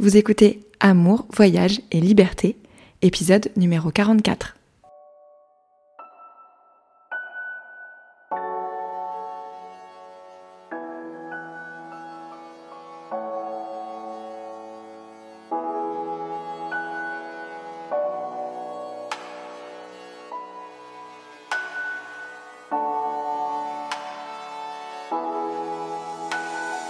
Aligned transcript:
Vous 0.00 0.16
écoutez 0.16 0.60
Amour, 0.80 1.26
Voyage 1.36 1.82
et 1.90 2.00
Liberté, 2.00 2.56
épisode 3.02 3.50
numéro 3.54 3.90
44. 3.90 4.56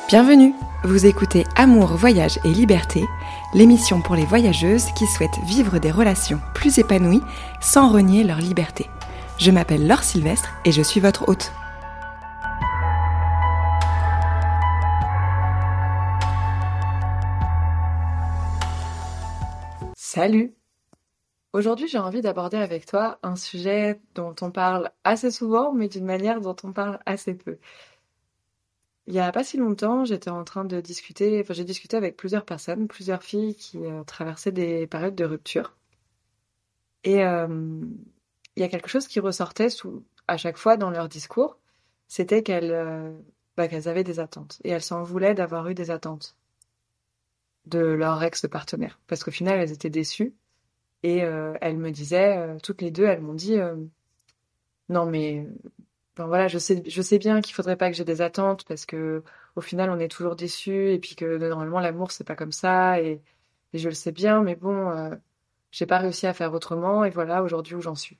Bienvenue 0.09 0.55
Vous 0.91 1.07
écoutez 1.07 1.45
Amour, 1.55 1.95
Voyage 1.95 2.41
et 2.45 2.49
Liberté, 2.49 3.05
l'émission 3.55 4.03
pour 4.03 4.17
les 4.17 4.25
voyageuses 4.25 4.87
qui 4.97 5.07
souhaitent 5.07 5.39
vivre 5.45 5.79
des 5.79 5.93
relations 5.93 6.41
plus 6.53 6.81
épanouies 6.81 7.23
sans 7.61 7.93
renier 7.93 8.25
leur 8.25 8.39
liberté. 8.39 8.87
Je 9.39 9.53
m'appelle 9.53 9.87
Laure 9.87 10.03
Sylvestre 10.03 10.51
et 10.65 10.73
je 10.73 10.83
suis 10.83 10.98
votre 10.98 11.29
hôte. 11.29 11.53
Salut 19.95 20.57
Aujourd'hui 21.53 21.87
j'ai 21.87 21.98
envie 21.98 22.20
d'aborder 22.20 22.57
avec 22.57 22.87
toi 22.87 23.20
un 23.23 23.37
sujet 23.37 24.01
dont 24.17 24.34
on 24.41 24.51
parle 24.51 24.91
assez 25.05 25.31
souvent 25.31 25.73
mais 25.73 25.87
d'une 25.87 26.05
manière 26.05 26.41
dont 26.41 26.57
on 26.65 26.73
parle 26.73 26.98
assez 27.07 27.34
peu. 27.34 27.59
Il 29.10 29.16
y 29.16 29.19
a 29.19 29.32
pas 29.32 29.42
si 29.42 29.56
longtemps, 29.56 30.05
j'étais 30.05 30.30
en 30.30 30.45
train 30.45 30.64
de 30.64 30.80
discuter, 30.80 31.41
enfin 31.41 31.52
j'ai 31.52 31.64
discuté 31.64 31.96
avec 31.96 32.16
plusieurs 32.16 32.45
personnes, 32.45 32.87
plusieurs 32.87 33.24
filles 33.24 33.56
qui 33.56 33.78
euh, 33.78 34.05
traversaient 34.05 34.52
des 34.52 34.86
périodes 34.86 35.16
de 35.16 35.24
rupture. 35.24 35.77
Et 37.02 37.25
euh, 37.25 37.48
il 38.55 38.61
y 38.61 38.62
a 38.62 38.69
quelque 38.69 38.89
chose 38.89 39.08
qui 39.08 39.19
ressortait 39.19 39.67
à 40.28 40.36
chaque 40.36 40.56
fois 40.56 40.77
dans 40.77 40.91
leur 40.91 41.08
discours, 41.08 41.58
c'était 42.06 42.44
qu'elles 42.44 42.70
euh, 42.70 43.11
bah, 43.56 43.67
qu'elles 43.67 43.89
avaient 43.89 44.05
des 44.05 44.20
attentes. 44.20 44.61
Et 44.62 44.70
elles 44.70 44.83
s'en 44.83 45.02
voulaient 45.02 45.34
d'avoir 45.34 45.69
eu 45.69 45.74
des 45.74 45.91
attentes 45.91 46.36
de 47.67 47.80
leur 47.80 48.22
ex-partenaire. 48.22 49.00
Parce 49.08 49.24
qu'au 49.24 49.33
final, 49.33 49.58
elles 49.58 49.72
étaient 49.72 49.91
déçues. 49.91 50.34
Et 51.02 51.19
elles 51.19 51.78
me 51.78 51.91
disaient, 51.91 52.58
toutes 52.62 52.83
les 52.83 52.91
deux, 52.91 53.05
elles 53.06 53.22
m'ont 53.22 53.34
dit, 53.34 53.56
non 54.91 55.06
mais 55.06 55.47
voilà, 56.16 56.48
je 56.48 56.58
sais, 56.58 57.19
bien 57.19 57.41
qu'il 57.41 57.55
faudrait 57.55 57.77
pas 57.77 57.91
que 57.91 57.97
j'ai 57.97 58.05
des 58.05 58.20
attentes 58.20 58.64
parce 58.64 58.86
que 58.86 59.22
au 59.56 59.61
final 59.61 59.91
on 59.91 59.98
est 59.98 60.08
toujours 60.08 60.36
déçu 60.36 60.92
et 60.92 60.98
puis 60.98 61.14
que 61.17 61.39
normalement 61.39 61.80
l'amour 61.80 62.11
c'est 62.12 62.25
pas 62.25 62.36
comme 62.36 62.52
ça 62.52 63.00
et, 63.00 63.22
je 63.72 63.89
le 63.89 63.94
sais 63.94 64.12
bien, 64.12 64.42
mais 64.42 64.56
bon, 64.56 64.91
euh, 64.91 65.14
j'ai 65.70 65.86
pas 65.86 65.98
réussi 65.98 66.27
à 66.27 66.34
faire 66.34 66.52
autrement 66.52 67.05
et 67.05 67.11
voilà 67.11 67.42
aujourd'hui 67.42 67.77
où 67.77 67.80
j'en 67.80 67.94
suis. 67.94 68.19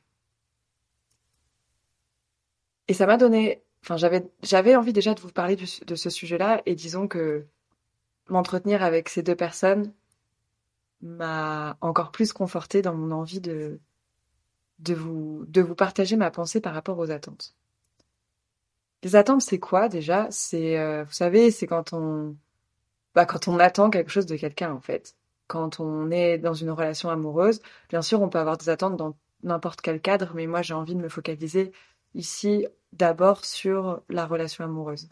Et 2.89 2.95
ça 2.95 3.07
m'a 3.07 3.17
donné, 3.17 3.63
enfin 3.83 3.97
j'avais 3.97 4.77
envie 4.77 4.93
déjà 4.93 5.15
de 5.15 5.21
vous 5.21 5.33
parler 5.33 5.57
de 5.57 5.95
ce 5.95 6.11
sujet-là 6.11 6.63
et 6.67 6.75
disons 6.75 7.09
que 7.09 7.47
m'entretenir 8.29 8.83
avec 8.83 9.09
ces 9.09 9.23
deux 9.23 9.37
personnes 9.37 9.93
m'a 11.03 11.77
encore 11.81 12.13
plus 12.13 12.33
conforté 12.33 12.83
dans 12.83 12.95
mon 12.95 13.11
envie 13.13 13.41
de 13.41 13.81
vous 14.95 15.75
partager 15.77 16.17
ma 16.17 16.31
pensée 16.31 16.61
par 16.61 16.75
rapport 16.75 16.99
aux 16.99 17.11
attentes. 17.11 17.57
Les 19.03 19.17
attentes, 19.17 19.43
c'est 19.43 19.59
quoi 19.59 19.89
déjà? 19.89 20.29
C'est, 20.31 20.79
euh, 20.79 21.05
vous 21.05 21.13
savez, 21.13 21.51
c'est 21.51 21.67
quand 21.67 21.93
on, 21.93 22.37
bah, 23.15 23.27
quand 23.27 23.49
on 23.49 23.59
attend 23.59 23.91
quelque 23.91 24.11
chose 24.11 24.27
de 24.27 24.37
quelqu'un 24.37 24.73
en 24.73 24.81
fait. 24.81 25.17
Quand 25.47 25.81
on 25.81 26.11
est 26.11 26.39
dans 26.39 26.55
une 26.55 26.71
relation 26.71 27.11
amoureuse, 27.11 27.61
bien 27.89 28.03
sûr, 28.03 28.23
on 28.23 28.29
peut 28.29 28.39
avoir 28.39 28.57
des 28.59 28.69
attentes 28.69 28.97
dans 28.97 29.17
n'importe 29.43 29.81
quel 29.81 30.01
cadre, 30.01 30.33
mais 30.35 30.47
moi, 30.47 30.63
j'ai 30.63 30.75
envie 30.75 30.95
de 30.95 31.01
me 31.01 31.09
focaliser 31.09 31.73
ici 32.15 32.67
d'abord 32.93 33.45
sur 33.45 34.03
la 34.09 34.27
relation 34.27 34.65
amoureuse. 34.65 35.09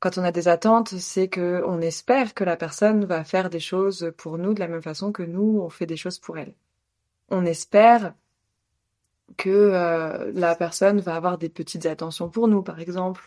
Quand 0.00 0.16
on 0.16 0.22
a 0.22 0.32
des 0.32 0.48
attentes, 0.48 0.90
c'est 0.90 1.28
que 1.28 1.62
on 1.66 1.80
espère 1.80 2.34
que 2.34 2.44
la 2.44 2.56
personne 2.56 3.04
va 3.04 3.24
faire 3.24 3.50
des 3.50 3.60
choses 3.60 4.12
pour 4.16 4.38
nous 4.38 4.54
de 4.54 4.60
la 4.60 4.68
même 4.68 4.82
façon 4.82 5.10
que 5.12 5.24
nous 5.24 5.60
on 5.60 5.68
fait 5.68 5.86
des 5.86 5.96
choses 5.96 6.18
pour 6.18 6.38
elle. 6.38 6.54
On 7.30 7.44
espère 7.44 8.14
que 9.36 9.50
euh, 9.50 10.32
la 10.34 10.54
personne 10.54 11.00
va 11.00 11.16
avoir 11.16 11.38
des 11.38 11.48
petites 11.48 11.86
attentions 11.86 12.28
pour 12.28 12.48
nous, 12.48 12.62
par 12.62 12.80
exemple, 12.80 13.22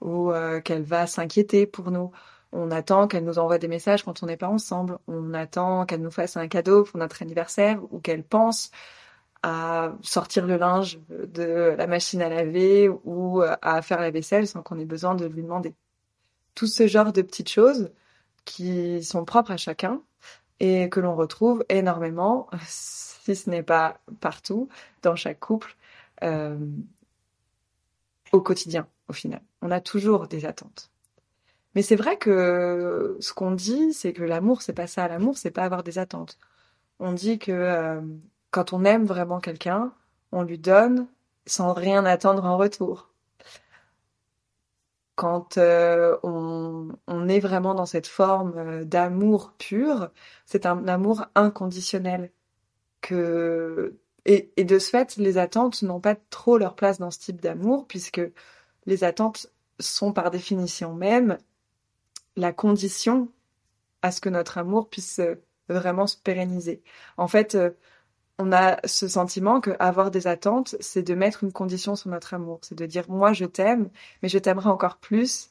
ou 0.00 0.32
euh, 0.32 0.60
qu'elle 0.60 0.82
va 0.82 1.06
s'inquiéter 1.06 1.66
pour 1.66 1.90
nous. 1.90 2.10
On 2.52 2.70
attend 2.70 3.08
qu'elle 3.08 3.24
nous 3.24 3.38
envoie 3.38 3.58
des 3.58 3.68
messages 3.68 4.02
quand 4.02 4.22
on 4.22 4.26
n'est 4.26 4.36
pas 4.36 4.48
ensemble. 4.48 4.98
On 5.08 5.32
attend 5.34 5.86
qu'elle 5.86 6.02
nous 6.02 6.10
fasse 6.10 6.36
un 6.36 6.48
cadeau 6.48 6.84
pour 6.84 6.98
notre 6.98 7.22
anniversaire 7.22 7.80
ou 7.90 8.00
qu'elle 8.00 8.24
pense 8.24 8.70
à 9.42 9.94
sortir 10.02 10.46
le 10.46 10.56
linge 10.56 11.00
de 11.08 11.74
la 11.76 11.86
machine 11.86 12.22
à 12.22 12.28
laver 12.28 12.88
ou 12.88 13.42
euh, 13.42 13.56
à 13.62 13.82
faire 13.82 14.00
la 14.00 14.10
vaisselle 14.10 14.46
sans 14.46 14.62
qu'on 14.62 14.78
ait 14.78 14.84
besoin 14.84 15.14
de 15.14 15.26
lui 15.26 15.42
demander. 15.42 15.74
Tout 16.54 16.66
ce 16.66 16.86
genre 16.86 17.12
de 17.12 17.22
petites 17.22 17.48
choses 17.48 17.90
qui 18.44 19.02
sont 19.02 19.24
propres 19.24 19.52
à 19.52 19.56
chacun 19.56 20.02
et 20.62 20.88
que 20.88 21.00
l'on 21.00 21.16
retrouve 21.16 21.64
énormément 21.68 22.48
si 22.66 23.36
ce 23.36 23.50
n'est 23.50 23.64
pas 23.64 24.00
partout, 24.20 24.68
dans 25.02 25.16
chaque 25.16 25.40
couple, 25.40 25.76
euh, 26.22 26.56
au 28.30 28.40
quotidien, 28.40 28.86
au 29.08 29.12
final. 29.12 29.42
On 29.60 29.70
a 29.70 29.80
toujours 29.80 30.28
des 30.28 30.46
attentes. 30.46 30.90
Mais 31.74 31.82
c'est 31.82 31.96
vrai 31.96 32.16
que 32.16 33.16
ce 33.20 33.32
qu'on 33.32 33.50
dit, 33.50 33.92
c'est 33.92 34.12
que 34.12 34.22
l'amour, 34.22 34.62
c'est 34.62 34.72
pas 34.72 34.86
ça. 34.86 35.08
L'amour, 35.08 35.36
c'est 35.36 35.50
pas 35.50 35.64
avoir 35.64 35.82
des 35.82 35.98
attentes. 35.98 36.38
On 37.00 37.12
dit 37.12 37.38
que 37.38 37.52
euh, 37.52 38.00
quand 38.50 38.72
on 38.72 38.84
aime 38.84 39.04
vraiment 39.04 39.40
quelqu'un, 39.40 39.92
on 40.30 40.42
lui 40.42 40.58
donne 40.58 41.08
sans 41.44 41.72
rien 41.72 42.04
attendre 42.04 42.44
en 42.44 42.56
retour. 42.56 43.11
Quand 45.14 45.58
euh, 45.58 46.16
on, 46.22 46.88
est 47.28 47.40
vraiment 47.40 47.74
dans 47.74 47.86
cette 47.86 48.06
forme 48.06 48.84
d'amour 48.84 49.54
pur, 49.58 50.10
c'est 50.46 50.66
un 50.66 50.88
amour 50.88 51.26
inconditionnel 51.34 52.32
que 53.00 53.98
et, 54.24 54.52
et, 54.56 54.64
de 54.64 54.78
ce 54.78 54.90
fait, 54.90 55.16
les 55.16 55.38
attentes 55.38 55.82
n'ont 55.82 56.00
pas 56.00 56.14
trop 56.14 56.56
leur 56.58 56.76
place 56.76 56.98
dans 56.98 57.10
ce 57.10 57.18
type 57.18 57.40
d'amour, 57.40 57.86
puisque 57.88 58.20
les 58.86 59.04
attentes 59.04 59.48
sont 59.80 60.12
par 60.12 60.30
définition 60.30 60.94
même 60.94 61.38
la 62.36 62.52
condition 62.52 63.28
à 64.02 64.10
ce 64.10 64.20
que 64.20 64.28
notre 64.28 64.58
amour 64.58 64.88
puisse 64.88 65.18
euh, 65.20 65.36
vraiment 65.68 66.06
se 66.06 66.16
pérenniser. 66.16 66.82
En 67.16 67.28
fait, 67.28 67.54
euh, 67.54 67.70
on 68.38 68.52
a 68.52 68.78
ce 68.86 69.08
sentiment 69.08 69.60
que 69.60 69.70
avoir 69.78 70.10
des 70.10 70.26
attentes, 70.26 70.76
c'est 70.80 71.02
de 71.02 71.14
mettre 71.14 71.44
une 71.44 71.52
condition 71.52 71.96
sur 71.96 72.10
notre 72.10 72.34
amour. 72.34 72.60
C'est 72.62 72.74
de 72.74 72.86
dire, 72.86 73.04
moi, 73.08 73.32
je 73.32 73.44
t'aime, 73.44 73.90
mais 74.22 74.28
je 74.28 74.38
t'aimerai 74.38 74.68
encore 74.68 74.98
plus 74.98 75.50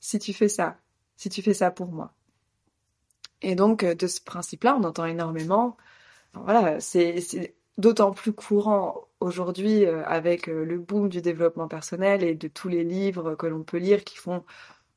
si 0.00 0.18
tu 0.18 0.32
fais 0.32 0.48
ça, 0.48 0.76
si 1.16 1.28
tu 1.28 1.42
fais 1.42 1.54
ça 1.54 1.70
pour 1.70 1.90
moi. 1.90 2.12
Et 3.42 3.54
donc, 3.54 3.84
euh, 3.84 3.94
de 3.94 4.06
ce 4.06 4.20
principe-là, 4.20 4.76
on 4.76 4.84
entend 4.84 5.04
énormément 5.06 5.76
voilà, 6.34 6.78
c'est 6.80 7.54
d'autant 7.78 8.12
plus 8.12 8.32
courant 8.32 9.08
aujourd'hui 9.20 9.86
euh, 9.86 10.04
avec 10.04 10.48
euh, 10.48 10.64
le 10.64 10.78
boom 10.78 11.08
du 11.08 11.22
développement 11.22 11.68
personnel 11.68 12.22
et 12.22 12.34
de 12.34 12.48
tous 12.48 12.68
les 12.68 12.84
livres 12.84 13.34
que 13.34 13.46
l'on 13.46 13.64
peut 13.64 13.78
lire 13.78 14.04
qui 14.04 14.16
font, 14.18 14.44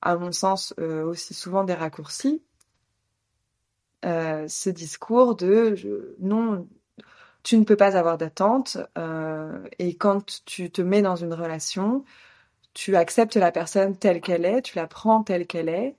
à 0.01 0.17
mon 0.17 0.31
sens, 0.31 0.73
aussi 0.79 1.33
souvent 1.33 1.63
des 1.63 1.73
raccourcis. 1.73 2.43
ce 4.03 4.69
discours 4.69 5.35
de 5.35 6.15
non, 6.19 6.67
tu 7.43 7.57
ne 7.57 7.63
peux 7.63 7.75
pas 7.75 7.97
avoir 7.97 8.17
d'attente 8.17 8.77
et 9.79 9.95
quand 9.97 10.43
tu 10.45 10.71
te 10.71 10.81
mets 10.81 11.01
dans 11.01 11.15
une 11.15 11.33
relation, 11.33 12.03
tu 12.73 12.95
acceptes 12.95 13.35
la 13.35 13.51
personne 13.51 13.97
telle 13.97 14.21
qu'elle 14.21 14.45
est, 14.45 14.61
tu 14.61 14.77
la 14.77 14.87
prends 14.87 15.23
telle 15.23 15.47
qu'elle 15.47 15.69
est 15.69 15.95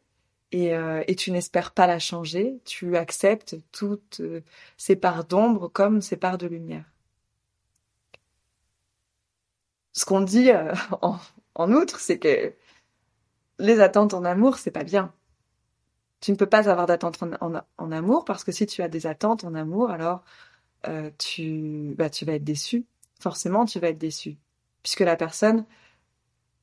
et, 0.52 0.74
euh, 0.74 1.02
tu 1.16 1.30
n'espères 1.32 1.72
pas 1.72 1.86
la 1.86 1.98
changer, 1.98 2.60
tu 2.64 2.96
acceptes 2.96 3.56
toutes 3.72 4.20
euh, 4.20 4.42
ces 4.76 4.96
parts 4.96 5.24
d'ombre 5.24 5.68
comme 5.68 6.00
ces 6.02 6.16
parts 6.16 6.38
de 6.38 6.46
lumière. 6.46 6.84
Ce 9.92 10.04
qu'on 10.04 10.20
dit 10.20 10.50
euh, 10.50 10.74
en, 11.54 11.72
outre, 11.72 11.98
c'est 12.00 12.18
que 12.18 12.54
les 13.58 13.80
attentes 13.80 14.14
en 14.14 14.24
amour, 14.24 14.58
c'est 14.58 14.70
pas 14.70 14.84
bien. 14.84 15.12
Tu 16.20 16.30
ne 16.32 16.36
peux 16.36 16.46
pas 16.46 16.68
avoir 16.68 16.88
en, 17.40 17.52
en, 17.78 17.92
amour 17.92 18.24
parce 18.24 18.44
que 18.44 18.52
si 18.52 18.66
tu 18.66 18.82
as 18.82 18.88
des 18.88 19.06
attentes 19.06 19.44
en 19.44 19.54
amour, 19.54 19.90
alors 19.90 20.22
tu, 21.18 21.94
bah, 21.96 22.10
tu 22.10 22.24
vas 22.24 22.34
être 22.34 22.44
déçu. 22.44 22.86
Forcément, 23.20 23.64
tu 23.64 23.78
vas 23.78 23.88
être 23.88 23.98
déçu. 23.98 24.36
Puisque 24.82 25.00
la 25.00 25.16
personne 25.16 25.64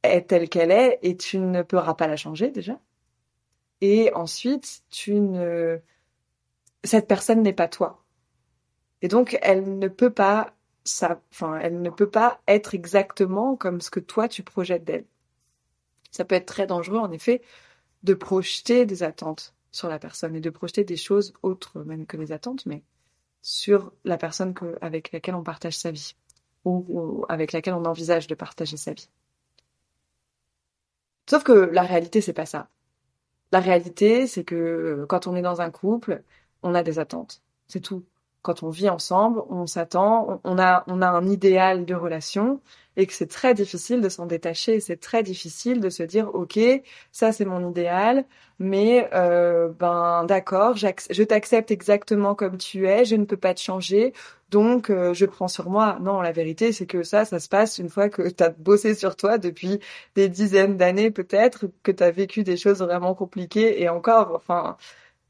est 0.03 0.27
telle 0.27 0.49
qu'elle 0.49 0.71
est 0.71 0.99
et 1.01 1.17
tu 1.17 1.37
ne 1.39 1.61
pourras 1.61 1.93
pas 1.93 2.07
la 2.07 2.17
changer 2.17 2.51
déjà. 2.51 2.79
Et 3.81 4.13
ensuite 4.13 4.83
tu 4.89 5.15
ne 5.15 5.79
cette 6.83 7.07
personne 7.07 7.41
n'est 7.41 7.53
pas 7.53 7.67
toi. 7.67 8.03
Et 9.01 9.07
donc 9.07 9.37
elle 9.41 9.79
ne 9.79 9.87
peut 9.87 10.13
pas 10.13 10.53
ça 10.83 11.21
enfin 11.31 11.59
elle 11.59 11.81
ne 11.81 11.89
peut 11.89 12.09
pas 12.09 12.41
être 12.47 12.73
exactement 12.75 13.55
comme 13.55 13.81
ce 13.81 13.91
que 13.91 13.99
toi 13.99 14.27
tu 14.27 14.43
projettes 14.43 14.83
d'elle. 14.83 15.05
Ça 16.11 16.25
peut 16.25 16.35
être 16.35 16.47
très 16.47 16.67
dangereux 16.67 16.99
en 16.99 17.11
effet 17.11 17.41
de 18.03 18.13
projeter 18.13 18.85
des 18.85 19.03
attentes 19.03 19.53
sur 19.71 19.89
la 19.89 19.99
personne 19.99 20.35
et 20.35 20.41
de 20.41 20.49
projeter 20.49 20.83
des 20.83 20.97
choses 20.97 21.33
autres 21.43 21.83
même 21.83 22.05
que 22.05 22.17
les 22.17 22.31
attentes, 22.31 22.65
mais 22.65 22.83
sur 23.41 23.93
la 24.03 24.17
personne 24.17 24.53
avec 24.81 25.11
laquelle 25.11 25.35
on 25.35 25.43
partage 25.43 25.77
sa 25.77 25.91
vie 25.91 26.15
ou, 26.65 27.25
avec 27.29 27.53
laquelle 27.53 27.73
on 27.73 27.85
envisage 27.85 28.27
de 28.27 28.35
partager 28.35 28.77
sa 28.77 28.93
vie. 28.93 29.09
Sauf 31.29 31.43
que 31.43 31.51
la 31.51 31.83
réalité, 31.83 32.21
c'est 32.21 32.33
pas 32.33 32.45
ça. 32.45 32.67
La 33.51 33.59
réalité, 33.59 34.27
c'est 34.27 34.43
que 34.43 34.55
euh, 34.55 35.05
quand 35.07 35.27
on 35.27 35.35
est 35.35 35.41
dans 35.41 35.61
un 35.61 35.71
couple, 35.71 36.23
on 36.63 36.75
a 36.75 36.83
des 36.83 36.99
attentes. 36.99 37.41
C'est 37.67 37.79
tout. 37.79 38.03
Quand 38.41 38.63
on 38.63 38.69
vit 38.69 38.89
ensemble, 38.89 39.41
on 39.49 39.67
s'attend, 39.67 40.41
on 40.43 40.57
a 40.57 40.83
un 40.87 41.27
idéal 41.27 41.85
de 41.85 41.93
relation 41.93 42.61
et 42.99 43.07
que 43.07 43.13
c'est 43.13 43.27
très 43.27 43.53
difficile 43.53 44.01
de 44.01 44.09
s'en 44.09 44.25
détacher. 44.25 44.81
C'est 44.81 44.97
très 44.97 45.23
difficile 45.23 45.79
de 45.79 45.89
se 45.89 46.03
dire, 46.03 46.29
ok, 46.35 46.59
ça 47.13 47.31
c'est 47.31 47.45
mon 47.45 47.69
idéal, 47.69 48.25
mais 48.59 49.09
euh, 49.13 49.69
ben 49.69 50.25
d'accord, 50.25 50.75
je 50.75 51.23
t'accepte 51.23 51.71
exactement 51.71 52.35
comme 52.35 52.57
tu 52.57 52.87
es, 52.87 53.05
je 53.05 53.15
ne 53.15 53.23
peux 53.23 53.37
pas 53.37 53.53
te 53.53 53.61
changer, 53.61 54.13
donc 54.51 54.89
euh, 54.89 55.13
je 55.13 55.25
prends 55.25 55.47
sur 55.47 55.69
moi. 55.69 55.97
Non, 56.01 56.19
la 56.21 56.33
vérité 56.33 56.73
c'est 56.73 56.85
que 56.87 57.03
ça, 57.03 57.23
ça 57.23 57.39
se 57.39 57.47
passe 57.47 57.77
une 57.77 57.89
fois 57.89 58.09
que 58.09 58.27
tu 58.29 58.43
as 58.43 58.49
bossé 58.49 58.95
sur 58.95 59.15
toi 59.15 59.37
depuis 59.37 59.79
des 60.15 60.27
dizaines 60.27 60.75
d'années 60.75 61.09
peut-être, 61.11 61.67
que 61.83 61.91
tu 61.93 62.03
as 62.03 62.11
vécu 62.11 62.43
des 62.43 62.57
choses 62.57 62.79
vraiment 62.79 63.15
compliquées 63.15 63.81
et 63.81 63.87
encore, 63.87 64.33
enfin, 64.35 64.75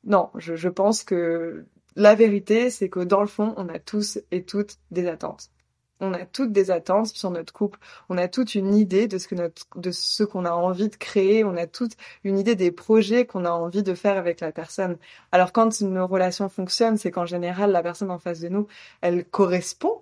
non, 0.06 0.30
je, 0.38 0.56
je 0.56 0.70
pense 0.70 1.04
que 1.04 1.66
la 1.96 2.16
vérité 2.16 2.72
c'est 2.72 2.90
que 2.90 3.02
dans 3.02 3.22
le 3.22 3.28
fond, 3.28 3.54
on 3.58 3.70
a 3.70 3.78
tous 3.80 4.20
et 4.32 4.44
toutes 4.44 4.78
des 4.92 5.08
attentes 5.08 5.52
on 6.00 6.14
a 6.14 6.26
toutes 6.26 6.52
des 6.52 6.72
attentes 6.72 7.08
sur 7.08 7.32
notre 7.32 7.54
couple, 7.54 7.80
on 8.10 8.18
a 8.18 8.28
toute 8.28 8.56
une 8.56 8.74
idée 8.76 9.08
de 9.08 9.18
ce 9.18 9.28
que 9.28 9.36
de 9.76 9.92
ce 9.92 10.24
qu'on 10.24 10.46
a 10.46 10.52
envie 10.52 10.90
de 10.90 10.96
créer, 10.96 11.44
on 11.44 11.56
a 11.58 11.68
toute 11.68 11.94
une 12.24 12.38
idée 12.38 12.56
des 12.56 12.72
projets 12.72 13.26
qu'on 13.26 13.46
a 13.46 13.52
envie 13.52 13.84
de 13.84 13.94
faire 13.94 14.18
avec 14.18 14.40
la 14.40 14.52
personne. 14.52 14.98
Alors 15.32 15.52
quand 15.52 15.82
nos 15.82 16.08
relations 16.08 16.50
fonctionnent, 16.50 16.98
c'est 16.98 17.12
qu'en 17.12 17.26
général 17.26 17.72
la 17.72 17.84
personne 17.84 18.12
en 18.12 18.20
face 18.20 18.40
de 18.40 18.50
nous, 18.50 18.68
elle 19.02 19.26
correspond 19.26 20.02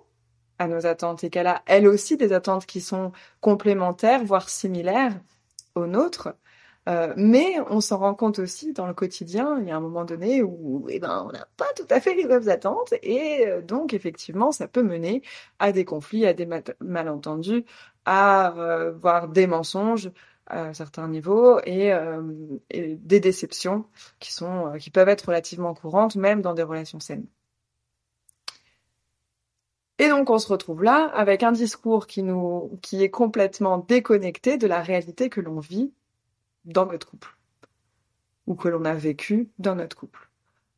à 0.58 0.68
nos 0.68 0.86
attentes 0.86 1.24
et 1.24 1.30
qu'elle 1.30 1.46
a 1.46 1.62
elle 1.66 1.86
aussi 1.86 2.16
des 2.16 2.32
attentes 2.32 2.66
qui 2.66 2.80
sont 2.80 3.12
complémentaires, 3.40 4.24
voire 4.24 4.48
similaires 4.48 5.14
aux 5.74 5.86
nôtres. 5.86 6.30
Euh, 6.88 7.12
mais 7.16 7.56
on 7.68 7.80
s'en 7.80 7.98
rend 7.98 8.14
compte 8.14 8.38
aussi 8.38 8.72
dans 8.72 8.86
le 8.86 8.94
quotidien, 8.94 9.58
il 9.60 9.68
y 9.68 9.70
a 9.70 9.76
un 9.76 9.80
moment 9.80 10.04
donné 10.04 10.42
où 10.42 10.86
eh 10.88 10.98
ben, 11.00 11.24
on 11.28 11.32
n'a 11.32 11.46
pas 11.58 11.70
tout 11.76 11.86
à 11.90 12.00
fait 12.00 12.14
les 12.14 12.24
mêmes 12.24 12.48
attentes 12.48 12.94
et 13.02 13.46
euh, 13.46 13.60
donc 13.60 13.92
effectivement 13.92 14.52
ça 14.52 14.68
peut 14.68 14.82
mener 14.82 15.22
à 15.58 15.72
des 15.72 15.84
conflits, 15.84 16.24
à 16.24 16.32
des 16.32 16.48
malentendus, 16.80 17.64
à 18.06 18.56
euh, 18.56 18.92
voir 18.92 19.28
des 19.28 19.46
mensonges 19.46 20.10
à 20.46 20.72
certains 20.72 21.08
niveaux 21.08 21.60
et, 21.66 21.92
et, 22.70 22.96
des 22.96 23.20
déceptions 23.20 23.84
qui 24.18 24.32
sont 24.32 24.72
qui 24.78 24.90
peuvent 24.90 25.08
être 25.10 25.26
relativement 25.28 25.74
courantes 25.74 26.16
même 26.16 26.40
dans 26.42 26.54
des 26.54 26.62
relations 26.62 27.00
saines. 27.00 27.26
Et 29.98 30.08
donc 30.08 30.30
on 30.30 30.38
se 30.38 30.48
retrouve 30.48 30.82
là 30.84 31.10
avec 31.14 31.42
un 31.42 31.52
discours 31.52 32.06
qui 32.06 32.22
nous 32.22 32.78
qui 32.82 33.02
est 33.02 33.10
complètement 33.10 33.78
déconnecté 33.78 34.56
de 34.56 34.66
la 34.66 34.80
réalité 34.80 35.28
que 35.28 35.40
l'on 35.40 35.58
vit 35.58 35.92
dans 36.64 36.86
notre 36.86 37.08
couple. 37.08 37.36
Ou 38.46 38.54
que 38.54 38.68
l'on 38.68 38.84
a 38.84 38.94
vécu 38.94 39.50
dans 39.58 39.74
notre 39.74 39.96
couple. 39.96 40.30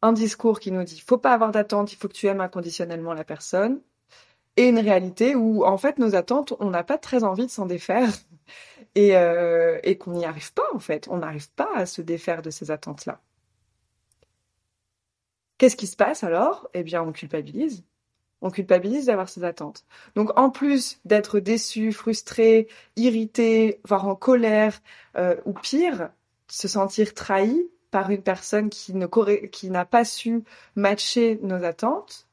Un 0.03 0.13
discours 0.13 0.61
qui 0.61 0.73
nous 0.73 0.83
dit 0.83 1.01
faut 1.01 1.19
pas 1.19 1.35
avoir 1.35 1.51
d'attente, 1.53 1.93
il 1.93 1.97
faut 1.97 2.09
que 2.09 2.15
tu 2.15 2.27
aimes 2.27 2.41
inconditionnellement 2.41 3.15
la 3.15 3.25
personne, 3.25 3.81
et 4.57 4.69
une 4.69 4.79
réalité 4.79 5.35
où 5.35 5.65
en 5.65 5.79
fait 5.79 5.99
nos 5.99 6.15
attentes, 6.15 6.55
on 6.61 6.71
n'a 6.71 6.85
pas 6.85 6.99
très 6.99 7.25
envie 7.25 7.47
de 7.47 7.51
s'en 7.51 7.67
défaire. 7.67 8.09
Et, 8.97 9.17
euh, 9.17 9.79
et 9.85 9.99
qu'on 9.99 10.11
n'y 10.11 10.25
arrive 10.25 10.53
pas 10.53 10.67
en 10.75 10.81
fait, 10.81 11.07
on 11.09 11.19
n'arrive 11.19 11.49
pas 11.53 11.71
à 11.77 11.87
se 11.87 12.03
défaire 12.03 12.43
de 12.43 12.51
ces 12.51 12.73
attentes-là. 12.73 13.21
Qu'est-ce 15.59 15.77
qui 15.77 15.87
se 15.87 15.95
passe 15.95 16.25
alors? 16.25 16.69
Eh 16.75 16.83
bien, 16.83 17.01
on 17.03 17.13
culpabilise 17.13 17.85
on 18.43 18.51
culpabilise 18.51 19.07
d'avoir 19.07 19.29
ces 19.29 19.45
attentes. 19.45 19.85
Donc 20.15 20.39
en 20.39 20.51
plus 20.51 21.01
d'être 21.05 21.41
déçu, 21.41 21.93
frustré, 21.93 22.69
irrité, 22.97 23.81
voire 23.85 24.07
en 24.09 24.17
colère, 24.17 24.81
euh, 25.17 25.37
ou 25.45 25.53
pire, 25.53 26.11
se 26.49 26.69
sentir 26.69 27.15
trahi 27.15 27.69
par 27.91 28.11
une 28.11 28.23
personne 28.23 28.71
qui 28.71 28.95
ne 28.95 29.07
qui 29.47 29.71
n'a 29.71 29.85
pas 29.85 30.05
su 30.05 30.45
matcher 30.77 31.39
nos 31.43 31.65
attentes. 31.65 32.29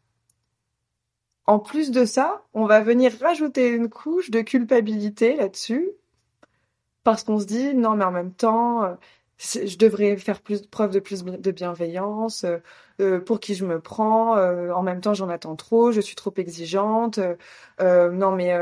En 1.46 1.60
plus 1.60 1.92
de 1.92 2.06
ça, 2.06 2.44
on 2.54 2.66
va 2.66 2.82
venir 2.82 3.12
rajouter 3.22 3.70
une 3.70 3.90
couche 3.90 4.30
de 4.30 4.42
culpabilité 4.42 5.36
là-dessus, 5.36 5.90
parce 7.04 7.24
qu'on 7.24 7.40
se 7.40 7.46
dit 7.46 7.74
non 7.74 7.96
mais 7.96 8.06
en 8.06 8.12
même 8.12 8.34
temps, 8.34 8.84
euh, 8.84 8.96
je 9.38 9.78
devrais 9.78 10.18
faire 10.18 10.42
plus 10.42 10.66
preuve 10.66 10.92
de 10.92 11.00
plus 11.00 11.24
de 11.24 11.52
bienveillance 11.52 12.44
euh, 12.44 12.58
euh, 13.00 13.20
pour 13.20 13.40
qui 13.40 13.54
je 13.56 13.66
me 13.66 13.80
prends 13.80 14.36
euh, 14.38 14.72
en 14.72 14.82
même 14.82 15.02
temps 15.02 15.14
j'en 15.14 15.30
attends 15.30 15.56
trop 15.56 15.92
je 15.92 16.02
suis 16.02 16.16
trop 16.16 16.34
exigeante 16.38 17.20
non 17.80 18.32
mais 18.32 18.56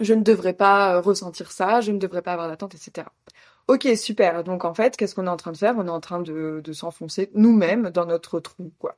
je 0.00 0.14
ne 0.14 0.22
devrais 0.22 0.54
pas 0.54 1.00
ressentir 1.00 1.50
ça 1.50 1.80
je 1.80 1.92
ne 1.92 1.98
devrais 1.98 2.22
pas 2.22 2.32
avoir 2.32 2.48
d'attente 2.48 2.74
etc 2.74 3.06
ok 3.68 3.88
super. 3.96 4.44
Donc 4.44 4.64
en 4.64 4.74
fait 4.74 4.96
qu'est-ce 4.96 5.14
qu'on 5.14 5.26
est 5.26 5.30
en 5.30 5.36
train 5.36 5.52
de 5.52 5.56
faire? 5.56 5.74
On 5.78 5.86
est 5.86 5.90
en 5.90 6.00
train 6.00 6.20
de, 6.20 6.60
de 6.62 6.72
s'enfoncer 6.72 7.30
nous-mêmes 7.34 7.90
dans 7.90 8.06
notre 8.06 8.40
trou 8.40 8.72
quoi. 8.78 8.96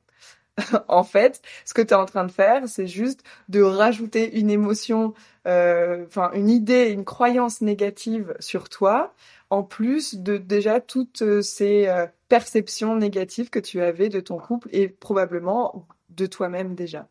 En 0.89 1.05
fait, 1.05 1.43
ce 1.65 1.75
que 1.75 1.83
tu 1.83 1.89
es 1.89 1.95
en 1.95 2.07
train 2.07 2.25
de 2.25 2.33
faire, 2.33 2.69
c'est 2.69 2.87
juste 2.87 3.23
de 3.49 3.63
rajouter 3.63 4.39
une 4.39 4.51
émotion, 4.51 5.15
enfin 5.45 6.31
une 6.35 6.49
idée, 6.51 6.91
une 6.91 7.05
croyance 7.05 7.61
négative 7.61 8.35
sur 8.41 8.69
toi, 8.69 9.15
en 9.51 9.63
plus 9.63 10.17
de 10.17 10.37
déjà 10.37 10.81
toutes 10.81 11.23
euh, 11.23 11.43
ces 11.43 11.87
euh, 11.89 12.07
perceptions 12.29 12.97
négatives 12.97 13.51
que 13.51 13.59
tu 13.59 13.81
avais 13.81 14.09
de 14.09 14.21
ton 14.21 14.39
couple 14.39 14.69
et 14.73 14.89
probablement 14.89 15.87
de 16.11 16.27
toi-même 16.27 16.75
déjà. 16.75 17.09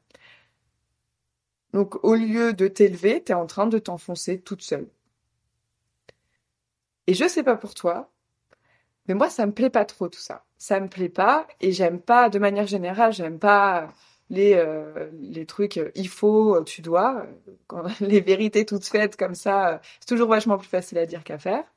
Donc 1.74 2.04
au 2.04 2.16
lieu 2.16 2.54
de 2.54 2.68
t'élever, 2.68 3.24
tu 3.24 3.32
es 3.32 3.36
en 3.36 3.46
train 3.46 3.68
de 3.68 3.80
t'enfoncer 3.80 4.40
toute 4.42 4.62
seule. 4.62 4.88
Et 7.08 7.14
je 7.14 7.28
sais 7.28 7.44
pas 7.44 7.56
pour 7.56 7.74
toi, 7.74 8.12
mais 9.08 9.14
moi 9.14 9.30
ça 9.30 9.46
me 9.46 9.54
plaît 9.54 9.70
pas 9.70 9.86
trop 9.86 10.10
tout 10.10 10.20
ça. 10.20 10.46
Ça 10.58 10.80
me 10.80 10.88
plaît 10.88 11.10
pas 11.10 11.48
et 11.62 11.72
j'aime 11.72 12.02
pas 12.02 12.30
de 12.30 12.40
manière 12.40 12.68
générale, 12.68 13.14
j'aime 13.14 13.40
pas 13.40 13.94
les 14.30 14.56
euh, 14.56 15.10
les 15.14 15.46
trucs 15.46 15.80
il 15.96 16.10
faut, 16.10 16.64
tu 16.64 16.82
dois, 16.82 17.28
les 18.02 18.22
vérités 18.22 18.66
toutes 18.66 18.86
faites 18.86 19.16
comme 19.16 19.36
ça, 19.36 19.82
c'est 20.00 20.08
toujours 20.08 20.30
vachement 20.30 20.58
plus 20.58 20.68
facile 20.68 20.98
à 20.98 21.06
dire 21.06 21.24
qu'à 21.24 21.38
faire. 21.38 21.75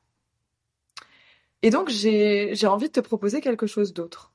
Et 1.61 1.69
donc, 1.69 1.89
j'ai 1.89 2.67
envie 2.67 2.87
de 2.87 2.93
te 2.93 2.99
proposer 2.99 3.41
quelque 3.41 3.67
chose 3.67 3.93
d'autre. 3.93 4.31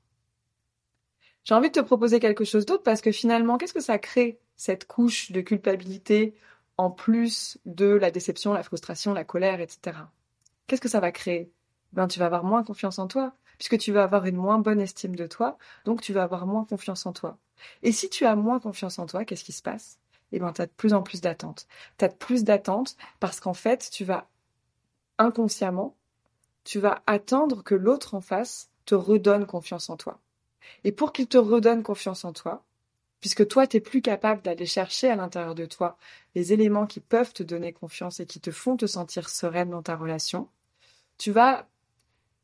J'ai 1.44 1.54
envie 1.54 1.68
de 1.68 1.80
te 1.80 1.84
proposer 1.84 2.20
quelque 2.20 2.44
chose 2.44 2.64
d'autre 2.66 2.82
parce 2.82 3.00
que 3.00 3.12
finalement, 3.12 3.58
qu'est-ce 3.58 3.74
que 3.74 3.80
ça 3.80 3.98
crée, 3.98 4.38
cette 4.56 4.86
couche 4.86 5.30
de 5.30 5.40
culpabilité 5.40 6.34
en 6.76 6.90
plus 6.90 7.58
de 7.66 7.86
la 7.86 8.10
déception, 8.10 8.52
la 8.52 8.62
frustration, 8.62 9.12
la 9.12 9.24
colère, 9.24 9.60
etc. 9.60 9.98
Qu'est-ce 10.66 10.80
que 10.80 10.88
ça 10.88 11.00
va 11.00 11.12
créer? 11.12 11.50
Ben, 11.92 12.08
tu 12.08 12.18
vas 12.18 12.26
avoir 12.26 12.44
moins 12.44 12.64
confiance 12.64 12.98
en 12.98 13.06
toi, 13.06 13.34
puisque 13.58 13.78
tu 13.78 13.92
vas 13.92 14.02
avoir 14.02 14.24
une 14.26 14.36
moins 14.36 14.58
bonne 14.58 14.80
estime 14.80 15.14
de 15.14 15.26
toi, 15.26 15.58
donc 15.84 16.00
tu 16.00 16.12
vas 16.12 16.24
avoir 16.24 16.46
moins 16.46 16.64
confiance 16.64 17.06
en 17.06 17.12
toi. 17.12 17.38
Et 17.82 17.92
si 17.92 18.08
tu 18.08 18.24
as 18.24 18.34
moins 18.36 18.58
confiance 18.58 18.98
en 18.98 19.06
toi, 19.06 19.24
qu'est-ce 19.24 19.44
qui 19.44 19.52
se 19.52 19.62
passe? 19.62 19.98
Eh 20.32 20.40
ben, 20.40 20.52
tu 20.52 20.62
as 20.62 20.66
de 20.66 20.72
plus 20.72 20.94
en 20.94 21.02
plus 21.02 21.20
d'attentes. 21.20 21.68
Tu 21.98 22.04
as 22.04 22.08
de 22.08 22.14
plus 22.14 22.42
d'attentes 22.42 22.96
parce 23.20 23.38
qu'en 23.38 23.54
fait, 23.54 23.88
tu 23.92 24.04
vas 24.04 24.28
inconsciemment 25.18 25.94
tu 26.64 26.80
vas 26.80 27.02
attendre 27.06 27.62
que 27.62 27.74
l'autre 27.74 28.14
en 28.14 28.20
face 28.20 28.70
te 28.86 28.94
redonne 28.94 29.46
confiance 29.46 29.90
en 29.90 29.96
toi. 29.96 30.20
Et 30.82 30.92
pour 30.92 31.12
qu'il 31.12 31.26
te 31.26 31.38
redonne 31.38 31.82
confiance 31.82 32.24
en 32.24 32.32
toi, 32.32 32.64
puisque 33.20 33.46
toi, 33.46 33.66
tu 33.66 33.76
n'es 33.76 33.80
plus 33.80 34.02
capable 34.02 34.42
d'aller 34.42 34.66
chercher 34.66 35.10
à 35.10 35.16
l'intérieur 35.16 35.54
de 35.54 35.66
toi 35.66 35.96
les 36.34 36.52
éléments 36.52 36.86
qui 36.86 37.00
peuvent 37.00 37.32
te 37.32 37.42
donner 37.42 37.72
confiance 37.72 38.20
et 38.20 38.26
qui 38.26 38.40
te 38.40 38.50
font 38.50 38.76
te 38.76 38.86
sentir 38.86 39.28
sereine 39.28 39.70
dans 39.70 39.82
ta 39.82 39.96
relation, 39.96 40.48
tu 41.18 41.30
vas 41.30 41.66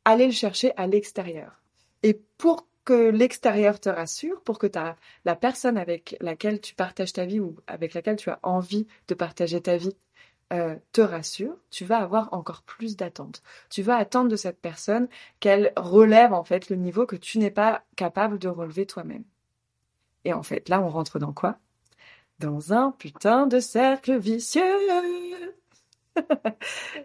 aller 0.05 0.25
le 0.25 0.31
chercher 0.31 0.73
à 0.77 0.87
l'extérieur. 0.87 1.61
Et 2.03 2.19
pour 2.37 2.67
que 2.83 3.09
l'extérieur 3.09 3.79
te 3.79 3.89
rassure, 3.89 4.41
pour 4.41 4.57
que 4.57 4.67
ta, 4.67 4.95
la 5.25 5.35
personne 5.35 5.77
avec 5.77 6.15
laquelle 6.19 6.59
tu 6.59 6.73
partages 6.73 7.13
ta 7.13 7.25
vie 7.25 7.39
ou 7.39 7.55
avec 7.67 7.93
laquelle 7.93 8.15
tu 8.15 8.29
as 8.29 8.39
envie 8.41 8.87
de 9.07 9.13
partager 9.13 9.61
ta 9.61 9.77
vie 9.77 9.95
euh, 10.51 10.75
te 10.91 11.01
rassure, 11.01 11.55
tu 11.69 11.85
vas 11.85 11.99
avoir 11.99 12.33
encore 12.33 12.63
plus 12.63 12.97
d'attentes. 12.97 13.41
Tu 13.69 13.81
vas 13.81 13.95
attendre 13.97 14.29
de 14.29 14.35
cette 14.35 14.59
personne 14.59 15.07
qu'elle 15.39 15.71
relève 15.77 16.33
en 16.33 16.43
fait 16.43 16.69
le 16.69 16.75
niveau 16.75 17.05
que 17.05 17.15
tu 17.15 17.39
n'es 17.39 17.51
pas 17.51 17.83
capable 17.95 18.39
de 18.39 18.49
relever 18.49 18.85
toi-même. 18.85 19.23
Et 20.25 20.33
en 20.33 20.43
fait, 20.43 20.69
là, 20.69 20.81
on 20.81 20.89
rentre 20.89 21.19
dans 21.19 21.33
quoi? 21.33 21.57
Dans 22.39 22.73
un 22.73 22.91
putain 22.91 23.47
de 23.47 23.59
cercle 23.59 24.17
vicieux. 24.17 25.55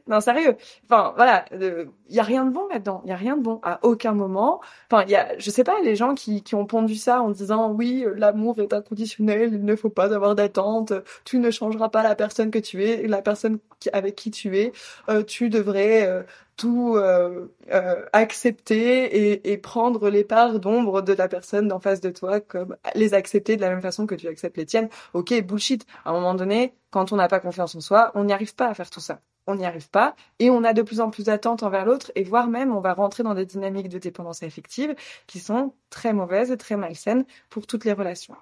Non, 0.09 0.21
sérieux. 0.21 0.57
Enfin, 0.85 1.13
voilà, 1.17 1.45
il 1.53 1.63
euh, 1.63 1.85
y 2.09 2.19
a 2.19 2.23
rien 2.23 2.45
de 2.45 2.51
bon 2.53 2.67
là-dedans. 2.69 3.03
Il 3.05 3.11
y 3.11 3.13
a 3.13 3.17
rien 3.17 3.37
de 3.37 3.43
bon 3.43 3.61
à 3.63 3.79
aucun 3.83 4.13
moment. 4.13 4.61
Enfin, 4.91 5.05
il 5.05 5.11
y 5.11 5.17
a, 5.17 5.39
je 5.39 5.51
sais 5.51 5.65
pas, 5.65 5.81
les 5.83 5.97
gens 5.97 6.15
qui, 6.15 6.43
qui 6.43 6.55
ont 6.55 6.67
pondu 6.67 6.97
ça 6.97 7.23
en 7.23 7.31
disant 7.31 7.71
oui, 7.71 8.05
l'amour 8.17 8.59
est 8.61 8.73
inconditionnel, 8.73 9.51
il 9.53 9.65
ne 9.65 9.77
faut 9.77 9.91
pas 9.91 10.15
avoir 10.15 10.35
d'attente, 10.35 10.93
tu 11.25 11.39
ne 11.39 11.51
changeras 11.51 11.89
pas 11.89 12.03
la 12.03 12.15
personne 12.15 12.51
que 12.51 12.59
tu 12.59 12.85
es, 12.85 13.07
la 13.07 13.23
personne 13.23 13.59
avec 13.93 14.17
qui 14.17 14.31
tu 14.31 14.59
es, 14.59 14.73
euh, 15.09 15.23
tu 15.23 15.51
devrais 15.51 16.07
euh, 16.07 16.23
tout 16.57 16.95
euh, 16.97 17.55
euh, 17.71 18.05
accepter 18.13 19.51
et, 19.51 19.57
prendre 19.59 20.11
les 20.11 20.25
parts 20.25 20.59
d'ombre 20.59 21.03
de 21.03 21.13
la 21.13 21.29
personne 21.29 21.69
d'en 21.69 21.81
face 21.81 22.01
de 22.01 22.11
toi, 22.11 22.41
comme 22.41 22.77
les 22.95 23.15
accepter 23.15 23.57
de 23.57 23.61
la 23.61 23.71
même 23.71 23.83
façon 23.83 24.07
que 24.07 24.15
tu 24.15 24.29
acceptes 24.29 24.57
les 24.57 24.67
tiennes. 24.67 24.89
Ok, 25.13 25.35
bullshit. 25.43 25.87
À 26.05 26.11
un 26.11 26.13
moment 26.15 26.35
donné, 26.35 26.75
quand 26.91 27.13
on 27.13 27.17
n'a 27.17 27.29
pas 27.29 27.41
confiance 27.41 27.75
en 27.75 27.81
soi, 27.81 28.13
on 28.15 28.25
n'y 28.25 28.33
arrive 28.33 28.55
pas 28.55 28.69
à 28.69 28.75
faire 28.75 28.91
tout 28.91 29.01
ça. 29.01 29.21
On 29.47 29.55
n'y 29.55 29.67
arrive 29.67 29.91
pas 29.91 30.17
et 30.39 30.51
on 30.51 30.65
a 30.65 30.73
de 30.73 30.83
plus 30.83 31.01
en 31.01 31.11
plus 31.11 31.25
d'attentes 31.25 31.63
envers 31.63 31.85
l'autre 31.85 32.11
et 32.17 32.25
voire 32.25 32.49
même 32.49 32.75
on 32.75 32.81
va 32.81 32.95
rentrer 32.95 33.23
dans 33.23 33.35
des 33.35 33.47
dynamiques 33.47 33.89
de 33.89 33.99
dépendance 33.99 34.43
affective 34.43 34.97
qui 35.29 35.39
sont 35.39 35.73
très 35.89 36.13
mauvaises 36.13 36.51
et 36.51 36.57
très 36.57 36.77
malsaines 36.77 37.25
pour 37.49 37.67
toutes 37.67 37.85
les 37.85 37.93
relations. 37.93 38.35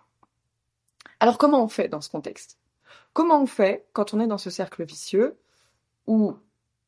Alors 1.20 1.36
comment 1.36 1.62
on 1.62 1.68
fait 1.68 1.88
dans 1.88 2.00
ce 2.00 2.08
contexte? 2.08 2.58
Comment 3.12 3.42
on 3.42 3.46
fait 3.46 3.84
quand 3.92 4.14
on 4.14 4.20
est 4.20 4.26
dans 4.26 4.38
ce 4.38 4.48
cercle 4.48 4.84
vicieux 4.84 5.36
où 6.06 6.36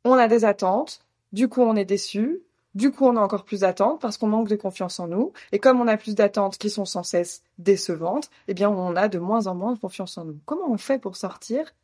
on 0.05 0.15
a 0.15 0.29
des 0.29 0.45
attentes, 0.45 1.06
du 1.37 1.49
coup, 1.51 1.61
on 1.61 1.77
est 1.77 1.85
déçu. 1.85 2.43
Du 2.75 2.91
coup, 2.91 3.05
on 3.05 3.15
a 3.15 3.21
encore 3.21 3.45
plus 3.45 3.61
d'attentes 3.61 4.01
parce 4.01 4.17
qu'on 4.17 4.27
manque 4.27 4.49
de 4.49 4.57
confiance 4.57 4.99
en 5.01 5.07
nous. 5.07 5.35
Et 5.53 5.59
comme 5.59 5.79
on 5.83 5.87
a 5.87 5.99
plus 5.99 6.15
d'attentes 6.15 6.57
qui 6.57 6.71
sont 6.71 6.87
sans 6.87 7.03
cesse 7.03 7.43
décevantes, 7.59 8.31
eh 8.49 8.55
bien, 8.55 8.71
on 8.71 8.97
a 8.97 9.09
de 9.09 9.19
moins 9.19 9.47
en 9.47 9.55
moins 9.55 9.75
de 9.75 9.79
confiance 9.79 10.17
en 10.17 10.25
nous. 10.25 10.41
Comment 10.47 10.71
on 10.71 10.79
fait 10.79 10.99
pour 10.99 11.15
sortir 11.15 11.75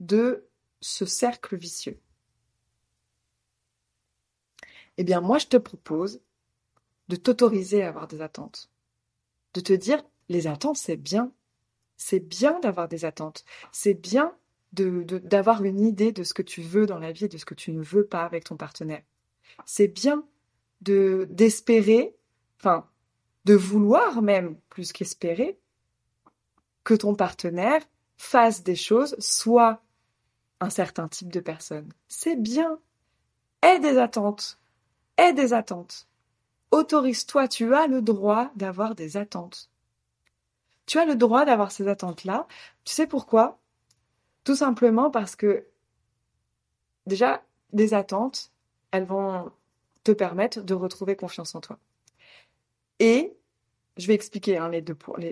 de 0.00 0.46
ce 0.82 1.06
cercle 1.06 1.56
vicieux? 1.56 1.98
Eh 4.98 5.04
bien, 5.04 5.22
moi, 5.22 5.38
je 5.38 5.46
te 5.46 5.56
propose 5.56 6.20
de 7.08 7.16
t'autoriser 7.16 7.82
à 7.82 7.88
avoir 7.88 8.08
des 8.08 8.20
attentes. 8.20 8.70
De 9.54 9.60
te 9.60 9.72
dire, 9.72 10.02
les 10.28 10.46
attentes, 10.48 10.76
c'est 10.76 10.98
bien. 10.98 11.32
C'est 11.96 12.20
bien 12.20 12.60
d'avoir 12.60 12.88
des 12.88 13.06
attentes. 13.06 13.46
C'est 13.72 13.94
bien 13.94 14.34
d'avoir 14.72 15.64
une 15.64 15.80
idée 15.80 16.12
de 16.12 16.22
ce 16.22 16.34
que 16.34 16.42
tu 16.42 16.62
veux 16.62 16.86
dans 16.86 16.98
la 16.98 17.12
vie 17.12 17.26
et 17.26 17.28
de 17.28 17.38
ce 17.38 17.44
que 17.44 17.54
tu 17.54 17.72
ne 17.72 17.82
veux 17.82 18.06
pas 18.06 18.24
avec 18.24 18.44
ton 18.44 18.56
partenaire. 18.56 19.02
C'est 19.66 19.88
bien 19.88 20.24
de 20.80 21.26
d'espérer, 21.30 22.16
enfin, 22.58 22.88
de 23.44 23.54
vouloir 23.54 24.22
même 24.22 24.56
plus 24.68 24.92
qu'espérer 24.92 25.58
que 26.84 26.94
ton 26.94 27.14
partenaire 27.14 27.82
fasse 28.16 28.62
des 28.62 28.76
choses, 28.76 29.16
soit 29.18 29.82
un 30.60 30.70
certain 30.70 31.08
type 31.08 31.32
de 31.32 31.40
personne. 31.40 31.88
C'est 32.08 32.36
bien. 32.36 32.78
Aie 33.62 33.80
des 33.80 33.98
attentes. 33.98 34.58
Aie 35.16 35.32
des 35.32 35.52
attentes. 35.52 36.08
Autorise-toi, 36.70 37.48
tu 37.48 37.74
as 37.74 37.86
le 37.86 38.00
droit 38.00 38.50
d'avoir 38.56 38.94
des 38.94 39.16
attentes. 39.16 39.70
Tu 40.86 40.98
as 40.98 41.04
le 41.04 41.16
droit 41.16 41.44
d'avoir 41.44 41.70
ces 41.70 41.88
attentes-là. 41.88 42.46
Tu 42.84 42.94
sais 42.94 43.06
pourquoi? 43.06 43.58
Tout 44.44 44.56
simplement 44.56 45.10
parce 45.10 45.36
que 45.36 45.66
déjà, 47.06 47.42
des 47.72 47.94
attentes, 47.94 48.52
elles 48.90 49.04
vont 49.04 49.50
te 50.04 50.12
permettre 50.12 50.60
de 50.62 50.74
retrouver 50.74 51.16
confiance 51.16 51.54
en 51.54 51.60
toi. 51.60 51.78
Et 52.98 53.36
je 53.96 54.06
vais 54.06 54.14
expliquer 54.14 54.58
hein, 54.58 54.70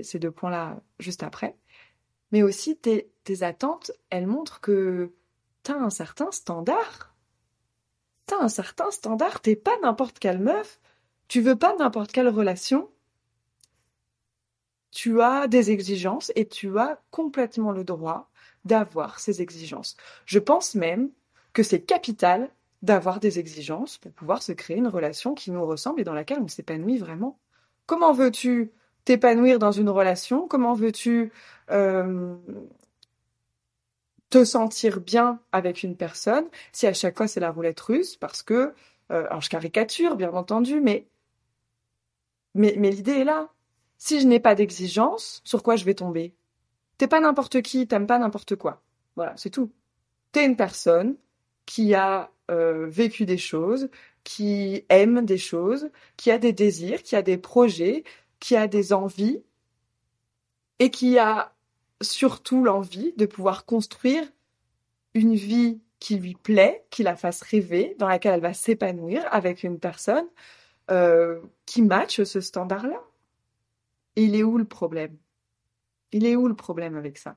ces 0.03 0.19
deux 0.19 0.31
points-là 0.31 0.81
juste 0.99 1.23
après. 1.23 1.57
Mais 2.33 2.43
aussi, 2.43 2.77
tes, 2.77 3.11
tes 3.25 3.43
attentes, 3.43 3.91
elles 4.11 4.27
montrent 4.27 4.61
que 4.61 5.13
tu 5.65 5.73
as 5.73 5.77
un 5.77 5.91
certain 5.91 6.31
standard. 6.31 7.15
Tu 8.27 8.35
as 8.35 8.39
un 8.39 8.49
certain 8.49 8.91
standard. 8.91 9.41
T'es 9.41 9.57
pas 9.57 9.77
n'importe 9.83 10.19
quelle 10.19 10.39
meuf. 10.39 10.81
Tu 11.29 11.41
veux 11.41 11.57
pas 11.57 11.77
n'importe 11.77 12.13
quelle 12.13 12.29
relation. 12.29 12.91
Tu 14.91 15.21
as 15.23 15.47
des 15.47 15.71
exigences 15.71 16.33
et 16.35 16.47
tu 16.47 16.79
as 16.79 17.01
complètement 17.11 17.73
le 17.73 17.85
droit 17.85 18.31
d'avoir 18.65 19.21
ces 19.21 19.43
exigences. 19.43 19.97
Je 20.27 20.39
pense 20.39 20.75
même 20.75 21.11
que 21.53 21.63
c'est 21.63 21.81
capital 21.83 22.51
d'avoir 22.83 23.21
des 23.21 23.39
exigences 23.39 23.99
pour 23.99 24.13
pouvoir 24.13 24.43
se 24.43 24.53
créer 24.53 24.79
une 24.79 24.89
relation 24.89 25.35
qui 25.35 25.51
nous 25.51 25.65
ressemble 25.67 26.01
et 26.01 26.05
dans 26.05 26.15
laquelle 26.15 26.41
on 26.41 26.49
s'épanouit 26.49 26.99
vraiment. 26.99 27.39
Comment 27.87 28.13
veux-tu 28.13 28.73
t'épanouir 29.05 29.59
dans 29.59 29.73
une 29.73 29.89
relation? 29.91 30.47
Comment 30.49 30.75
veux-tu 30.75 31.33
euh, 31.71 32.37
te 34.31 34.45
sentir 34.45 35.01
bien 35.01 35.41
avec 35.53 35.83
une 35.83 35.97
personne? 35.97 36.49
Si 36.73 36.87
à 36.87 36.95
chaque 36.95 37.17
fois 37.17 37.29
c'est 37.29 37.41
la 37.41 37.51
roulette 37.51 37.81
russe 37.81 38.17
Parce 38.17 38.43
que, 38.43 38.75
euh, 39.13 39.27
alors 39.27 39.41
je 39.43 39.51
caricature 39.51 40.17
bien 40.17 40.33
entendu, 40.33 40.81
mais, 40.81 41.09
mais, 42.55 42.75
mais 42.79 42.91
l'idée 42.91 43.13
est 43.21 43.25
là. 43.25 43.51
Si 43.99 44.21
je 44.21 44.27
n'ai 44.27 44.41
pas 44.41 44.55
d'exigence, 44.55 45.43
sur 45.45 45.63
quoi 45.63 45.77
je 45.77 45.85
vais 45.85 45.95
tomber? 45.95 46.35
T'es 47.01 47.09
pas 47.09 47.21
n'importe 47.21 47.63
qui, 47.63 47.87
t'aimes 47.87 48.07
pas 48.07 48.19
n'importe 48.19 48.57
quoi. 48.57 48.83
Voilà, 49.17 49.33
c'est 49.39 49.49
tout. 49.49 49.73
T'es 50.33 50.45
une 50.45 50.55
personne 50.55 51.17
qui 51.65 51.95
a 51.95 52.31
euh, 52.51 52.89
vécu 52.91 53.25
des 53.25 53.39
choses, 53.39 53.89
qui 54.23 54.85
aime 54.91 55.25
des 55.25 55.39
choses, 55.39 55.91
qui 56.19 56.31
a 56.31 56.37
des 56.37 56.53
désirs, 56.53 57.03
qui 57.03 57.17
a 57.17 57.23
des 57.23 57.39
projets, 57.39 58.05
qui 58.39 58.55
a 58.55 58.67
des 58.69 58.93
envies 58.93 59.43
et 60.79 60.91
qui 60.91 61.19
a 61.19 61.55
surtout 62.03 62.65
l'envie 62.65 63.15
de 63.17 63.25
pouvoir 63.25 63.65
construire 63.65 64.25
une 65.15 65.37
vie 65.37 65.81
qui 66.01 66.17
lui 66.17 66.35
plaît, 66.35 66.85
qui 66.91 67.03
la 67.03 67.17
fasse 67.17 67.41
rêver, 67.41 67.97
dans 67.99 68.09
laquelle 68.09 68.35
elle 68.35 68.43
va 68.43 68.53
s'épanouir 68.53 69.27
avec 69.31 69.63
une 69.63 69.79
personne 69.79 70.27
euh, 70.91 71.41
qui 71.65 71.81
matche 71.81 72.25
ce 72.25 72.43
standard-là. 72.43 73.03
Et 74.17 74.25
il 74.25 74.37
est 74.37 74.43
où 74.43 74.59
le 74.59 74.67
problème? 74.67 75.17
Il 76.13 76.27
est 76.27 76.37
où 76.37 76.49
le 76.49 76.55
problème 76.55 76.97
avec 76.97 77.19
ça? 77.19 77.37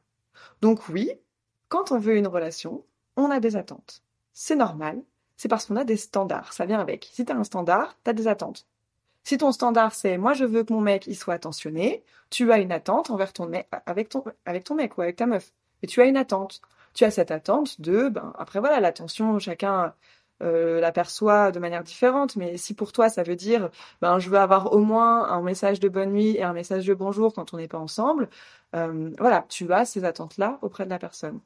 Donc 0.62 0.90
oui, 0.90 1.12
quand 1.70 1.92
on 1.92 2.00
veut 2.00 2.18
une 2.18 2.28
relation, 2.28 2.86
on 3.16 3.32
a 3.32 3.40
des 3.40 3.56
attentes. 3.56 4.04
C'est 4.34 4.56
normal, 4.56 5.02
c'est 5.38 5.48
parce 5.48 5.66
qu'on 5.66 5.76
a 5.76 5.84
des 5.84 5.98
standards, 5.98 6.54
ça 6.54 6.66
vient 6.66 6.80
avec. 6.80 7.10
Si 7.12 7.26
tu 7.26 7.32
as 7.32 7.36
un 7.36 7.44
standard, 7.44 7.98
tu 8.04 8.10
as 8.10 8.14
des 8.14 8.28
attentes. 8.28 8.66
Si 9.24 9.38
ton 9.38 9.52
standard 9.52 9.94
c'est 9.94 10.18
moi 10.18 10.34
je 10.34 10.44
veux 10.46 10.64
que 10.64 10.74
mon 10.74 10.82
mec 10.82 11.08
il 11.08 11.16
soit 11.16 11.34
attentionné, 11.36 12.04
tu 12.30 12.52
as 12.52 12.60
une 12.60 12.72
attente 12.72 13.10
envers 13.10 13.32
ton 13.34 13.48
mec 13.48 13.68
avec 13.86 14.10
ton 14.10 14.24
avec 14.46 14.66
ton 14.66 14.76
mec 14.76 14.98
ou 14.98 15.02
avec 15.02 15.16
ta 15.16 15.26
meuf. 15.26 15.54
Et 15.82 15.88
tu 15.88 16.02
as 16.02 16.06
une 16.06 16.18
attente. 16.18 16.62
Tu 16.94 17.06
as 17.06 17.12
cette 17.12 17.32
attente 17.32 17.82
de 17.82 18.10
ben 18.10 18.34
après 18.38 18.60
voilà 18.60 18.80
l'attention 18.80 19.40
chacun 19.40 19.94
euh, 20.42 20.80
l'aperçoit 20.80 21.52
de 21.52 21.60
manière 21.60 21.84
différente. 21.84 22.36
Mais 22.36 22.58
si 22.58 22.74
pour 22.74 22.92
toi 22.92 23.10
ça 23.10 23.24
veut 23.24 23.36
dire, 23.36 23.70
ben 24.02 24.20
je 24.20 24.30
veux 24.30 24.38
avoir 24.38 24.74
au 24.74 24.80
moins 24.80 25.30
un 25.30 25.42
message 25.42 25.80
de 25.80 25.90
bonne 25.90 26.12
nuit 26.12 26.36
et 26.38 26.44
un 26.44 26.54
message 26.54 26.86
de 26.86 26.94
bonjour 26.94 27.34
quand 27.34 27.54
on 27.54 27.58
n'est 27.58 27.68
pas 27.68 27.78
ensemble, 27.78 28.30
euh, 28.76 29.12
voilà, 29.20 29.46
tu 29.50 29.72
as 29.74 29.86
ces 29.86 30.06
attentes-là 30.06 30.60
auprès 30.62 30.86
de 30.86 30.90
la 30.90 31.00
personne. 31.00 31.40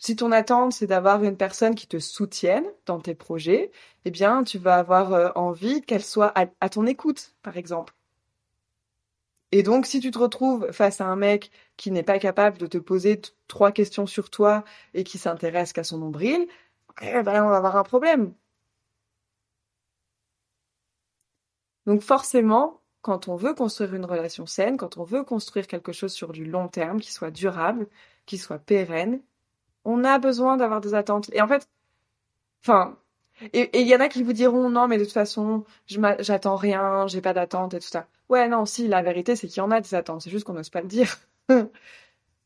Si 0.00 0.16
ton 0.16 0.32
attente 0.32 0.72
c'est 0.72 0.86
d'avoir 0.86 1.24
une 1.24 1.36
personne 1.36 1.74
qui 1.74 1.86
te 1.86 1.98
soutienne 1.98 2.64
dans 2.86 3.00
tes 3.00 3.14
projets, 3.14 3.70
eh 4.04 4.10
bien 4.10 4.44
tu 4.44 4.58
vas 4.58 4.76
avoir 4.76 5.12
euh, 5.12 5.30
envie 5.34 5.82
qu'elle 5.82 6.04
soit 6.04 6.32
à 6.36 6.68
ton 6.68 6.86
écoute, 6.86 7.34
par 7.42 7.56
exemple. 7.56 7.94
Et 9.54 9.62
donc, 9.62 9.86
si 9.86 10.00
tu 10.00 10.10
te 10.10 10.18
retrouves 10.18 10.72
face 10.72 11.00
à 11.00 11.06
un 11.06 11.14
mec 11.14 11.52
qui 11.76 11.90
n'est 11.90 12.02
pas 12.02 12.18
capable 12.18 12.58
de 12.58 12.66
te 12.66 12.78
poser 12.78 13.20
trois 13.48 13.72
questions 13.72 14.06
sur 14.06 14.30
toi 14.30 14.64
et 14.94 15.04
qui 15.04 15.18
s'intéresse 15.18 15.72
qu'à 15.72 15.84
son 15.84 15.98
nombril, 15.98 16.46
eh 17.02 17.22
ben, 17.22 17.44
on 17.44 17.48
va 17.50 17.56
avoir 17.56 17.76
un 17.76 17.82
problème. 17.84 18.34
Donc 21.86 22.00
forcément, 22.02 22.80
quand 23.02 23.28
on 23.28 23.36
veut 23.36 23.54
construire 23.54 23.94
une 23.94 24.04
relation 24.06 24.46
saine, 24.46 24.76
quand 24.76 24.96
on 24.98 25.04
veut 25.04 25.24
construire 25.24 25.66
quelque 25.66 25.92
chose 25.92 26.12
sur 26.12 26.32
du 26.32 26.44
long 26.44 26.68
terme, 26.68 27.00
qui 27.00 27.12
soit 27.12 27.30
durable, 27.30 27.88
qui 28.26 28.38
soit 28.38 28.58
pérenne, 28.58 29.20
on 29.84 30.04
a 30.04 30.18
besoin 30.18 30.56
d'avoir 30.56 30.80
des 30.80 30.94
attentes. 30.94 31.30
Et 31.34 31.42
en 31.42 31.48
fait, 31.48 31.68
enfin, 32.62 32.98
et 33.52 33.80
il 33.80 33.88
y 33.88 33.96
en 33.96 34.00
a 34.00 34.08
qui 34.08 34.22
vous 34.22 34.32
diront 34.32 34.70
non, 34.70 34.88
mais 34.88 34.98
de 34.98 35.04
toute 35.04 35.12
façon, 35.12 35.64
j'attends 35.86 36.56
rien, 36.56 37.06
j'ai 37.08 37.20
pas 37.20 37.34
d'attente 37.34 37.74
et 37.74 37.80
tout 37.80 37.88
ça. 37.88 38.08
Ouais, 38.28 38.48
non, 38.48 38.64
si, 38.66 38.88
la 38.88 39.02
vérité, 39.02 39.36
c'est 39.36 39.48
qu'il 39.48 39.58
y 39.58 39.60
en 39.60 39.70
a 39.70 39.80
des 39.80 39.94
attentes, 39.94 40.22
c'est 40.22 40.30
juste 40.30 40.44
qu'on 40.44 40.54
n'ose 40.54 40.70
pas 40.70 40.80
le 40.80 40.88
dire. 40.88 41.16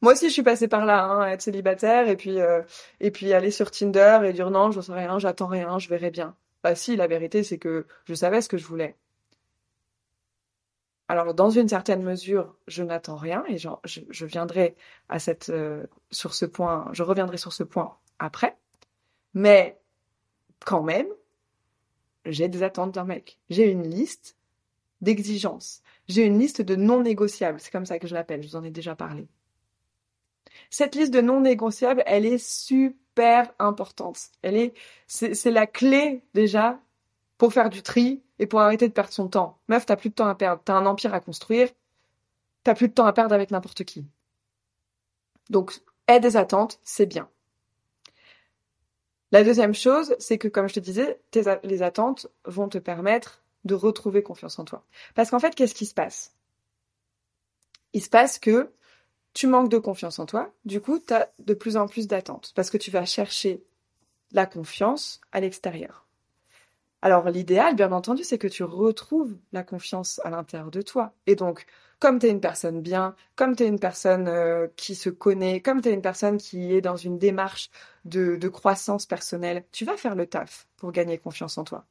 Moi 0.00 0.12
aussi, 0.12 0.28
je 0.28 0.32
suis 0.32 0.42
passée 0.42 0.68
par 0.68 0.84
là, 0.86 1.04
hein, 1.04 1.26
être 1.26 1.42
célibataire 1.42 2.08
et 2.08 2.16
puis 2.16 2.40
euh, 2.40 2.62
et 3.00 3.10
puis 3.10 3.32
aller 3.32 3.50
sur 3.50 3.70
Tinder 3.70 4.20
et 4.24 4.32
dire 4.32 4.50
non, 4.50 4.70
je 4.70 4.80
sais 4.80 4.92
rien, 4.92 5.18
j'attends 5.18 5.48
rien, 5.48 5.78
je 5.78 5.88
verrai 5.88 6.10
bien. 6.10 6.36
Bah 6.62 6.74
si, 6.74 6.96
la 6.96 7.06
vérité, 7.06 7.42
c'est 7.42 7.58
que 7.58 7.86
je 8.04 8.14
savais 8.14 8.40
ce 8.40 8.48
que 8.48 8.58
je 8.58 8.66
voulais. 8.66 8.96
Alors, 11.08 11.32
dans 11.34 11.50
une 11.50 11.68
certaine 11.68 12.02
mesure, 12.02 12.54
je 12.66 12.82
n'attends 12.82 13.16
rien 13.16 13.42
et 13.48 13.56
je, 13.56 13.68
je, 13.84 14.26
viendrai 14.26 14.76
à 15.08 15.18
cette 15.18 15.48
euh, 15.48 15.86
sur 16.10 16.34
ce 16.34 16.44
point, 16.44 16.88
je 16.92 17.02
reviendrai 17.02 17.38
sur 17.38 17.52
ce 17.54 17.62
point 17.62 17.96
après. 18.18 18.58
Mais 19.32 19.80
quand 20.64 20.82
même, 20.82 21.08
j'ai 22.26 22.48
des 22.48 22.62
attentes 22.62 22.92
d'un 22.92 23.04
mec. 23.04 23.38
J'ai 23.50 23.70
une 23.70 23.88
liste 23.88 24.36
d'exigences. 25.00 25.82
J'ai 26.08 26.24
une 26.24 26.38
liste 26.38 26.62
de 26.62 26.76
non 26.76 27.02
négociables. 27.02 27.60
C'est 27.60 27.70
comme 27.70 27.86
ça 27.86 27.98
que 27.98 28.06
je 28.06 28.14
l'appelle. 28.14 28.42
Je 28.42 28.48
vous 28.48 28.56
en 28.56 28.64
ai 28.64 28.70
déjà 28.70 28.94
parlé. 28.94 29.28
Cette 30.70 30.94
liste 30.94 31.12
de 31.12 31.20
non 31.20 31.40
négociables, 31.40 32.02
elle 32.06 32.26
est 32.26 32.38
super 32.38 33.52
importante. 33.58 34.18
Elle 34.42 34.56
est, 34.56 34.74
c'est 35.06 35.50
la 35.50 35.66
clé 35.66 36.22
déjà 36.34 36.80
pour 37.36 37.52
faire 37.52 37.70
du 37.70 37.82
tri 37.82 38.22
et 38.38 38.46
pour 38.46 38.60
arrêter 38.60 38.88
de 38.88 38.92
perdre 38.92 39.12
son 39.12 39.28
temps. 39.28 39.58
Meuf, 39.68 39.86
t'as 39.86 39.96
plus 39.96 40.10
de 40.10 40.14
temps 40.14 40.28
à 40.28 40.34
perdre. 40.34 40.62
T'as 40.64 40.74
un 40.74 40.86
empire 40.86 41.14
à 41.14 41.20
construire. 41.20 41.68
T'as 42.64 42.74
plus 42.74 42.88
de 42.88 42.94
temps 42.94 43.06
à 43.06 43.12
perdre 43.12 43.34
avec 43.34 43.50
n'importe 43.50 43.84
qui. 43.84 44.06
Donc, 45.50 45.80
aie 46.06 46.20
des 46.20 46.36
attentes, 46.36 46.80
c'est 46.84 47.06
bien. 47.06 47.28
La 49.30 49.44
deuxième 49.44 49.74
chose, 49.74 50.16
c'est 50.18 50.38
que 50.38 50.48
comme 50.48 50.68
je 50.68 50.74
te 50.74 50.80
disais, 50.80 51.20
les 51.62 51.82
attentes 51.82 52.28
vont 52.44 52.68
te 52.68 52.78
permettre 52.78 53.42
de 53.68 53.74
retrouver 53.74 54.24
confiance 54.24 54.58
en 54.58 54.64
toi. 54.64 54.82
Parce 55.14 55.30
qu'en 55.30 55.38
fait, 55.38 55.54
qu'est-ce 55.54 55.74
qui 55.74 55.86
se 55.86 55.94
passe? 55.94 56.32
Il 57.92 58.02
se 58.02 58.10
passe 58.10 58.40
que 58.40 58.72
tu 59.34 59.46
manques 59.46 59.70
de 59.70 59.78
confiance 59.78 60.18
en 60.18 60.26
toi, 60.26 60.52
du 60.64 60.80
coup, 60.80 60.98
tu 60.98 61.14
as 61.14 61.30
de 61.38 61.54
plus 61.54 61.76
en 61.76 61.86
plus 61.86 62.08
d'attentes, 62.08 62.52
parce 62.56 62.70
que 62.70 62.76
tu 62.76 62.90
vas 62.90 63.04
chercher 63.04 63.62
la 64.32 64.46
confiance 64.46 65.20
à 65.30 65.40
l'extérieur. 65.40 66.06
Alors 67.00 67.30
l'idéal, 67.30 67.76
bien 67.76 67.92
entendu, 67.92 68.24
c'est 68.24 68.38
que 68.38 68.48
tu 68.48 68.64
retrouves 68.64 69.36
la 69.52 69.62
confiance 69.62 70.20
à 70.24 70.30
l'intérieur 70.30 70.70
de 70.72 70.82
toi. 70.82 71.14
Et 71.26 71.36
donc, 71.36 71.66
comme 72.00 72.18
tu 72.18 72.26
es 72.26 72.30
une 72.30 72.40
personne 72.40 72.80
bien, 72.82 73.14
comme 73.36 73.54
tu 73.54 73.62
es 73.62 73.68
une 73.68 73.78
personne 73.78 74.26
euh, 74.26 74.66
qui 74.76 74.96
se 74.96 75.08
connaît, 75.10 75.60
comme 75.60 75.80
tu 75.80 75.88
es 75.88 75.92
une 75.92 76.02
personne 76.02 76.38
qui 76.38 76.74
est 76.74 76.80
dans 76.80 76.96
une 76.96 77.18
démarche 77.18 77.70
de, 78.04 78.36
de 78.36 78.48
croissance 78.48 79.06
personnelle, 79.06 79.64
tu 79.70 79.84
vas 79.84 79.96
faire 79.96 80.16
le 80.16 80.26
taf 80.26 80.66
pour 80.76 80.90
gagner 80.90 81.18
confiance 81.18 81.58
en 81.58 81.64
toi. 81.64 81.86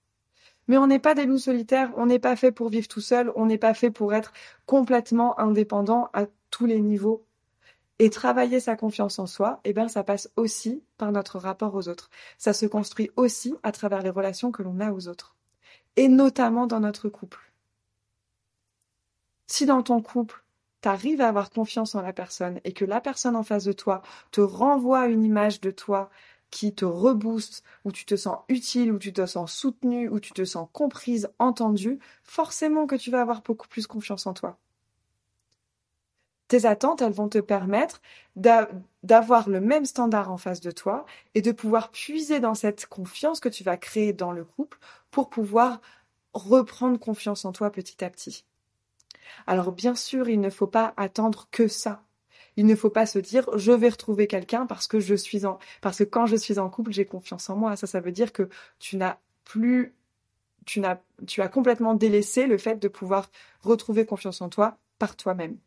Mais 0.68 0.78
on 0.78 0.88
n'est 0.88 1.00
pas 1.00 1.16
des 1.16 1.26
loups 1.26 1.38
solitaires, 1.38 1.92
on 1.96 2.06
n'est 2.06 2.20
pas 2.20 2.36
fait 2.36 2.52
pour 2.52 2.70
vivre 2.70 2.88
tout 2.88 3.02
seul, 3.02 3.32
on 3.36 3.46
n'est 3.46 3.58
pas 3.58 3.74
fait 3.74 3.92
pour 3.92 4.14
être 4.14 4.34
complètement 4.66 5.40
indépendant 5.40 6.10
à 6.14 6.26
tous 6.52 6.66
les 6.66 6.82
niveaux 6.82 7.26
et 8.00 8.10
travailler 8.10 8.60
sa 8.60 8.76
confiance 8.76 9.18
en 9.20 9.26
soi, 9.26 9.60
eh 9.64 9.74
ben, 9.74 9.88
ça 9.88 10.04
passe 10.04 10.30
aussi 10.36 10.84
par 10.98 11.12
notre 11.12 11.40
rapport 11.40 11.74
aux 11.74 11.88
autres. 11.90 12.10
Ça 12.38 12.54
se 12.54 12.66
construit 12.66 13.10
aussi 13.16 13.56
à 13.64 13.72
travers 13.72 14.02
les 14.02 14.10
relations 14.10 14.52
que 14.52 14.62
l'on 14.62 14.80
a 14.80 14.92
aux 14.92 15.08
autres. 15.08 15.36
Et 15.96 16.08
notamment 16.08 16.68
dans 16.68 16.80
notre 16.80 17.10
couple. 17.10 17.52
Si 19.48 19.66
dans 19.66 19.82
ton 19.82 20.02
couple, 20.02 20.44
tu 20.82 20.90
arrives 20.90 21.22
à 21.22 21.30
avoir 21.30 21.50
confiance 21.50 21.96
en 21.96 22.02
la 22.02 22.14
personne 22.14 22.60
et 22.64 22.74
que 22.74 22.86
la 22.86 23.02
personne 23.02 23.36
en 23.36 23.44
face 23.44 23.64
de 23.64 23.72
toi 23.72 24.04
te 24.32 24.42
renvoie 24.42 25.08
une 25.08 25.24
image 25.24 25.60
de 25.60 25.72
toi 25.72 26.10
qui 26.52 26.74
te 26.74 26.86
rebooste, 26.86 27.64
où 27.86 27.92
tu 27.92 28.06
te 28.06 28.16
sens 28.16 28.40
utile, 28.50 28.92
où 28.92 29.00
tu 29.00 29.14
te 29.14 29.26
sens 29.26 29.52
soutenu, 29.54 30.10
où 30.10 30.20
tu 30.20 30.32
te 30.34 30.46
sens 30.46 30.68
comprise, 30.74 31.30
entendue, 31.40 32.00
forcément 32.24 32.88
que 32.88 32.96
tu 32.96 33.12
vas 33.12 33.22
avoir 33.22 33.42
beaucoup 33.42 33.68
plus 33.68 33.88
confiance 33.88 34.28
en 34.28 34.34
toi. 34.34 34.58
Tes 36.48 36.66
attentes, 36.66 37.02
elles 37.02 37.12
vont 37.12 37.28
te 37.28 37.40
permettre 37.40 38.02
d'avoir 38.36 39.50
le 39.50 39.60
même 39.60 39.86
standard 39.86 40.32
en 40.32 40.38
face 40.38 40.62
de 40.62 40.72
toi 40.72 41.06
et 41.36 41.42
de 41.42 41.52
pouvoir 41.52 41.92
puiser 41.92 42.40
dans 42.40 42.56
cette 42.56 42.86
confiance 42.86 43.40
que 43.42 43.50
tu 43.50 43.64
vas 43.64 43.76
créer 43.78 44.14
dans 44.14 44.32
le 44.32 44.46
couple 44.46 44.80
pour 45.12 45.30
pouvoir 45.30 45.82
reprendre 46.34 47.00
confiance 47.00 47.44
en 47.46 47.52
toi 47.52 47.70
petit 47.72 48.04
à 48.04 48.10
petit. 48.10 48.46
Alors 49.48 49.72
bien 49.72 49.96
sûr, 49.96 50.30
il 50.30 50.40
ne 50.40 50.50
faut 50.50 50.68
pas 50.68 50.94
attendre 50.98 51.48
que 51.52 51.68
ça. 51.68 52.04
Il 52.58 52.66
ne 52.66 52.76
faut 52.76 52.90
pas 52.90 53.06
se 53.06 53.20
dire 53.20 53.48
je 53.56 53.72
vais 53.72 53.90
retrouver 53.90 54.28
quelqu'un 54.28 54.66
parce 54.66 54.88
que 54.88 55.00
je 55.00 55.16
suis 55.16 55.46
en 55.46 55.60
parce 55.82 56.00
que 56.00 56.04
quand 56.04 56.26
je 56.26 56.36
suis 56.36 56.60
en 56.60 56.70
couple, 56.70 56.92
j'ai 56.92 57.06
confiance 57.06 57.50
en 57.50 57.56
moi. 57.56 57.76
Ça 57.78 57.88
ça 57.88 58.02
veut 58.02 58.12
dire 58.12 58.34
que 58.34 58.50
tu 58.80 58.98
n'as 58.98 59.18
plus 59.46 59.94
tu 60.66 60.82
as 61.42 61.48
complètement 61.48 61.94
délaissé 61.94 62.46
le 62.46 62.58
fait 62.58 62.76
de 62.76 62.88
pouvoir 62.88 63.32
retrouver 63.62 64.06
confiance 64.06 64.42
en 64.42 64.50
toi 64.50 64.78
par 65.00 65.16
toi-même. 65.16 65.58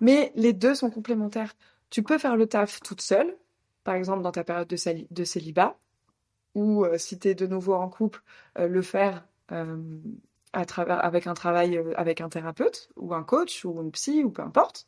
Mais 0.00 0.32
les 0.36 0.52
deux 0.52 0.74
sont 0.74 0.90
complémentaires. 0.90 1.54
Tu 1.90 2.02
peux 2.02 2.18
faire 2.18 2.36
le 2.36 2.46
taf 2.46 2.80
toute 2.80 3.00
seule, 3.00 3.36
par 3.84 3.94
exemple 3.94 4.22
dans 4.22 4.32
ta 4.32 4.44
période 4.44 4.68
de, 4.68 5.24
célibat, 5.24 5.78
ou 6.54 6.84
euh, 6.84 6.98
si 6.98 7.18
tu 7.18 7.28
es 7.28 7.34
de 7.34 7.46
nouveau 7.46 7.74
en 7.74 7.88
couple, 7.88 8.22
euh, 8.58 8.68
le 8.68 8.82
faire 8.82 9.26
euh, 9.52 9.98
avec 10.52 11.26
un 11.26 11.34
travail 11.34 11.82
avec 11.96 12.20
un 12.20 12.28
thérapeute, 12.28 12.90
ou 12.96 13.14
un 13.14 13.22
coach, 13.22 13.64
ou 13.64 13.80
une 13.80 13.92
psy, 13.92 14.22
ou 14.24 14.30
peu 14.30 14.42
importe. 14.42 14.86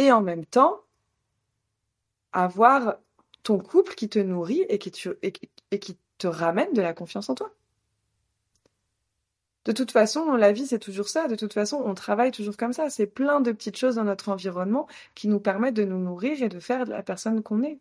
Et 0.00 0.10
en 0.12 0.22
même 0.22 0.46
temps, 0.46 0.80
avoir 2.32 2.96
ton 3.42 3.58
couple 3.58 3.94
qui 3.94 4.08
te 4.08 4.18
nourrit 4.18 4.62
et 4.70 4.78
qui 4.78 4.90
te 6.16 6.26
ramène 6.26 6.72
de 6.72 6.80
la 6.80 6.94
confiance 6.94 7.28
en 7.28 7.34
toi. 7.34 7.52
De 9.66 9.72
toute 9.72 9.92
façon, 9.92 10.32
la 10.36 10.52
vie, 10.52 10.66
c'est 10.66 10.78
toujours 10.78 11.08
ça. 11.08 11.28
De 11.28 11.36
toute 11.36 11.52
façon, 11.52 11.82
on 11.84 11.94
travaille 11.94 12.30
toujours 12.30 12.56
comme 12.56 12.72
ça. 12.72 12.88
C'est 12.88 13.06
plein 13.06 13.40
de 13.42 13.52
petites 13.52 13.76
choses 13.76 13.96
dans 13.96 14.04
notre 14.04 14.30
environnement 14.30 14.86
qui 15.14 15.28
nous 15.28 15.40
permettent 15.40 15.74
de 15.74 15.84
nous 15.84 15.98
nourrir 15.98 16.42
et 16.42 16.48
de 16.48 16.60
faire 16.60 16.86
de 16.86 16.90
la 16.92 17.02
personne 17.02 17.42
qu'on 17.42 17.62
est. 17.62 17.78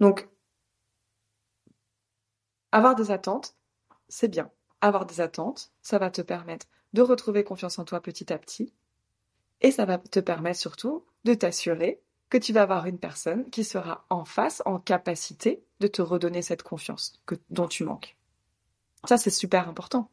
Donc, 0.00 0.28
avoir 2.72 2.94
des 2.96 3.10
attentes, 3.12 3.54
c'est 4.08 4.26
bien. 4.28 4.50
Avoir 4.80 5.06
des 5.06 5.20
attentes, 5.20 5.72
ça 5.82 5.98
va 5.98 6.10
te 6.10 6.22
permettre 6.22 6.66
de 6.92 7.02
retrouver 7.02 7.44
confiance 7.44 7.78
en 7.78 7.84
toi 7.84 8.00
petit 8.00 8.32
à 8.32 8.38
petit. 8.38 8.72
Et 9.60 9.70
ça 9.70 9.84
va 9.84 9.98
te 9.98 10.20
permettre 10.20 10.58
surtout 10.58 11.04
de 11.24 11.34
t'assurer 11.34 12.00
que 12.30 12.38
tu 12.38 12.52
vas 12.52 12.62
avoir 12.62 12.86
une 12.86 12.98
personne 12.98 13.48
qui 13.50 13.64
sera 13.64 14.06
en 14.08 14.24
face, 14.24 14.62
en 14.64 14.78
capacité 14.78 15.62
de 15.80 15.88
te 15.88 16.00
redonner 16.00 16.42
cette 16.42 16.62
confiance 16.62 17.20
que, 17.26 17.34
dont 17.50 17.68
tu 17.68 17.84
manques. 17.84 18.16
Ça, 19.04 19.18
c'est 19.18 19.30
super 19.30 19.68
important. 19.68 20.10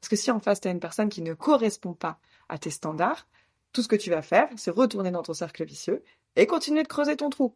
Parce 0.00 0.08
que 0.08 0.16
si 0.16 0.30
en 0.30 0.38
face, 0.38 0.60
tu 0.60 0.68
as 0.68 0.70
une 0.70 0.80
personne 0.80 1.08
qui 1.08 1.22
ne 1.22 1.34
correspond 1.34 1.94
pas 1.94 2.20
à 2.48 2.58
tes 2.58 2.70
standards, 2.70 3.26
tout 3.72 3.82
ce 3.82 3.88
que 3.88 3.96
tu 3.96 4.10
vas 4.10 4.22
faire, 4.22 4.48
c'est 4.56 4.70
retourner 4.70 5.10
dans 5.10 5.22
ton 5.22 5.34
cercle 5.34 5.64
vicieux 5.64 6.04
et 6.36 6.46
continuer 6.46 6.84
de 6.84 6.88
creuser 6.88 7.16
ton 7.16 7.30
trou. 7.30 7.54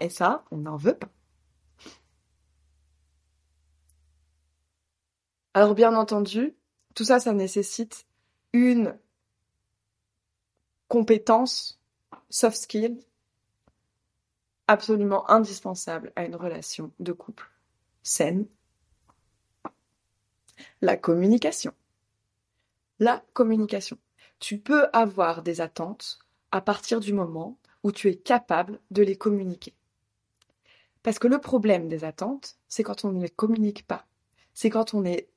Et 0.00 0.10
ça, 0.10 0.44
on 0.50 0.58
n'en 0.58 0.76
veut 0.76 0.94
pas. 0.94 1.08
Alors 5.58 5.74
bien 5.74 5.96
entendu, 5.96 6.54
tout 6.94 7.02
ça, 7.02 7.18
ça 7.18 7.32
nécessite 7.32 8.06
une 8.52 8.96
compétence 10.86 11.80
soft 12.30 12.56
skill 12.56 12.96
absolument 14.68 15.28
indispensable 15.28 16.12
à 16.14 16.26
une 16.26 16.36
relation 16.36 16.92
de 17.00 17.10
couple 17.10 17.50
saine. 18.04 18.46
La 20.80 20.96
communication. 20.96 21.72
La 23.00 23.24
communication. 23.32 23.98
Tu 24.38 24.60
peux 24.60 24.86
avoir 24.92 25.42
des 25.42 25.60
attentes 25.60 26.20
à 26.52 26.60
partir 26.60 27.00
du 27.00 27.12
moment 27.12 27.58
où 27.82 27.90
tu 27.90 28.08
es 28.08 28.14
capable 28.14 28.78
de 28.92 29.02
les 29.02 29.16
communiquer. 29.16 29.74
Parce 31.02 31.18
que 31.18 31.26
le 31.26 31.40
problème 31.40 31.88
des 31.88 32.04
attentes, 32.04 32.56
c'est 32.68 32.84
quand 32.84 33.04
on 33.04 33.10
ne 33.10 33.20
les 33.20 33.28
communique 33.28 33.88
pas. 33.88 34.06
C'est 34.54 34.70
quand 34.70 34.94
on 34.94 35.04
est 35.04 35.28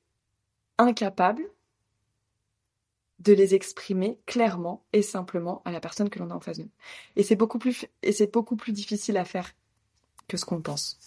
incapable 0.82 1.42
de 3.20 3.32
les 3.32 3.54
exprimer 3.54 4.18
clairement 4.26 4.84
et 4.92 5.02
simplement 5.02 5.62
à 5.64 5.70
la 5.70 5.80
personne 5.80 6.10
que 6.10 6.18
l'on 6.18 6.30
a 6.30 6.34
en 6.34 6.40
face 6.40 6.58
de 6.58 6.64
nous. 6.64 6.70
Et 7.16 7.22
c'est 7.22 7.36
beaucoup 7.36 7.58
plus, 7.58 7.86
et 8.02 8.12
c'est 8.12 8.32
beaucoup 8.32 8.56
plus 8.56 8.72
difficile 8.72 9.16
à 9.16 9.24
faire 9.24 9.52
que 10.28 10.36
ce 10.36 10.44
qu'on 10.44 10.60
pense. 10.60 10.98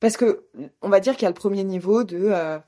Parce 0.00 0.16
que, 0.16 0.46
on 0.82 0.88
va 0.88 1.00
dire 1.00 1.14
qu'il 1.14 1.22
y 1.22 1.26
a 1.26 1.30
le 1.30 1.34
premier 1.34 1.64
niveau 1.64 2.04
de, 2.04 2.18
euh, 2.18 2.58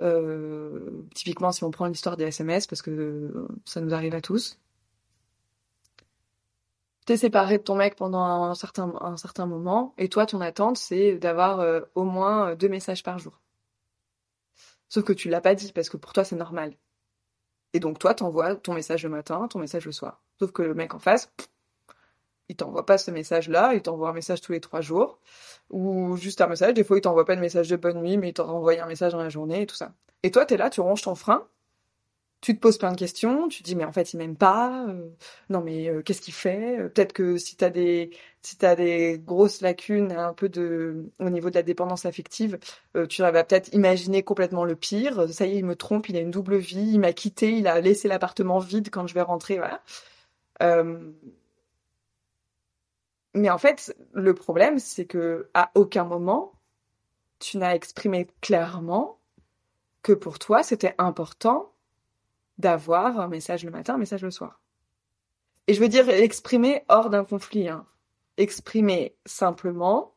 euh, 0.00 1.06
typiquement 1.14 1.52
si 1.52 1.64
on 1.64 1.70
prend 1.70 1.86
l'histoire 1.86 2.16
des 2.16 2.24
SMS, 2.24 2.66
parce 2.66 2.82
que 2.82 3.48
ça 3.64 3.80
nous 3.80 3.94
arrive 3.94 4.14
à 4.14 4.20
tous. 4.20 4.58
T'es 7.08 7.16
séparé 7.16 7.56
de 7.56 7.62
ton 7.62 7.74
mec 7.74 7.96
pendant 7.96 8.20
un 8.20 8.54
certain, 8.54 9.46
moment, 9.46 9.94
et 9.96 10.10
toi, 10.10 10.26
ton 10.26 10.42
attente, 10.42 10.76
c'est 10.76 11.14
d'avoir 11.14 11.60
euh, 11.60 11.80
au 11.94 12.04
moins 12.04 12.54
deux 12.54 12.68
messages 12.68 13.02
par 13.02 13.18
jour. 13.18 13.40
Sauf 14.90 15.04
que 15.04 15.14
tu 15.14 15.30
l'as 15.30 15.40
pas 15.40 15.54
dit 15.54 15.72
parce 15.72 15.88
que 15.88 15.96
pour 15.96 16.12
toi 16.12 16.22
c'est 16.24 16.36
normal. 16.36 16.74
Et 17.72 17.80
donc 17.80 17.98
toi 17.98 18.12
t'envoies 18.12 18.56
ton 18.56 18.74
message 18.74 19.04
le 19.04 19.08
matin, 19.08 19.48
ton 19.48 19.58
message 19.58 19.86
le 19.86 19.92
soir. 19.92 20.22
Sauf 20.38 20.52
que 20.52 20.60
le 20.60 20.74
mec 20.74 20.92
en 20.92 20.98
face, 20.98 21.32
il 22.50 22.56
t'envoie 22.56 22.84
pas 22.84 22.98
ce 22.98 23.10
message-là, 23.10 23.72
il 23.72 23.80
t'envoie 23.80 24.10
un 24.10 24.12
message 24.12 24.42
tous 24.42 24.52
les 24.52 24.60
trois 24.60 24.82
jours, 24.82 25.18
ou 25.70 26.14
juste 26.18 26.42
un 26.42 26.46
message. 26.46 26.74
Des 26.74 26.84
fois 26.84 26.98
il 26.98 27.00
t'envoie 27.00 27.24
pas 27.24 27.36
de 27.36 27.40
message 27.40 27.70
de 27.70 27.76
bonne 27.76 28.02
nuit, 28.02 28.18
mais 28.18 28.28
il 28.28 28.34
t'envoie 28.34 28.78
un 28.78 28.86
message 28.86 29.12
dans 29.12 29.22
la 29.22 29.30
journée 29.30 29.62
et 29.62 29.66
tout 29.66 29.76
ça. 29.76 29.94
Et 30.24 30.30
toi 30.30 30.44
t'es 30.44 30.58
là, 30.58 30.68
tu 30.68 30.82
ronges 30.82 31.00
ton 31.00 31.14
frein, 31.14 31.48
tu 32.40 32.54
te 32.54 32.60
poses 32.60 32.78
plein 32.78 32.92
de 32.92 32.96
questions, 32.96 33.48
tu 33.48 33.62
te 33.62 33.64
dis 33.64 33.74
mais 33.74 33.84
en 33.84 33.92
fait 33.92 34.12
il 34.12 34.18
m'aime 34.18 34.36
pas, 34.36 34.86
euh, 34.88 35.08
non 35.48 35.60
mais 35.60 35.88
euh, 35.88 36.02
qu'est-ce 36.02 36.20
qu'il 36.20 36.34
fait 36.34 36.78
euh, 36.78 36.88
Peut-être 36.88 37.12
que 37.12 37.36
si 37.36 37.56
t'as 37.56 37.70
des 37.70 38.10
t'as 38.58 38.76
des 38.76 39.20
grosses 39.24 39.60
lacunes 39.60 40.12
un 40.12 40.32
peu 40.32 40.48
de 40.48 41.10
au 41.18 41.30
niveau 41.30 41.50
de 41.50 41.56
la 41.56 41.62
dépendance 41.62 42.06
affective, 42.06 42.58
tu 43.08 43.22
vas 43.22 43.32
peut-être 43.44 43.74
imaginer 43.74 44.22
complètement 44.22 44.64
le 44.64 44.76
pire. 44.76 45.28
Ça 45.32 45.46
y 45.46 45.52
est, 45.56 45.58
il 45.58 45.64
me 45.66 45.76
trompe, 45.76 46.08
il 46.08 46.16
a 46.16 46.20
une 46.20 46.30
double 46.30 46.56
vie, 46.56 46.92
il 46.94 47.00
m'a 47.00 47.12
quitté, 47.12 47.52
il 47.52 47.66
a 47.66 47.80
laissé 47.80 48.08
l'appartement 48.08 48.58
vide 48.60 48.90
quand 48.90 49.06
je 49.06 49.14
vais 49.14 49.22
rentrer. 49.22 49.60
Mais 53.34 53.50
en 53.50 53.58
fait, 53.58 53.94
le 54.12 54.34
problème 54.34 54.78
c'est 54.78 55.06
que 55.06 55.50
à 55.54 55.70
aucun 55.74 56.04
moment 56.04 56.52
tu 57.40 57.58
n'as 57.58 57.74
exprimé 57.74 58.28
clairement 58.40 59.20
que 60.02 60.12
pour 60.12 60.38
toi 60.38 60.62
c'était 60.62 60.94
important 60.98 61.72
d'avoir 62.58 63.20
un 63.20 63.28
message 63.28 63.64
le 63.64 63.70
matin, 63.70 63.94
un 63.94 63.98
message 63.98 64.22
le 64.22 64.30
soir. 64.30 64.60
Et 65.66 65.74
je 65.74 65.80
veux 65.80 65.88
dire 65.88 66.08
exprimer 66.08 66.84
hors 66.88 67.10
d'un 67.10 67.24
conflit. 67.24 67.68
Hein. 67.68 67.86
Exprimer 68.36 69.16
simplement, 69.26 70.14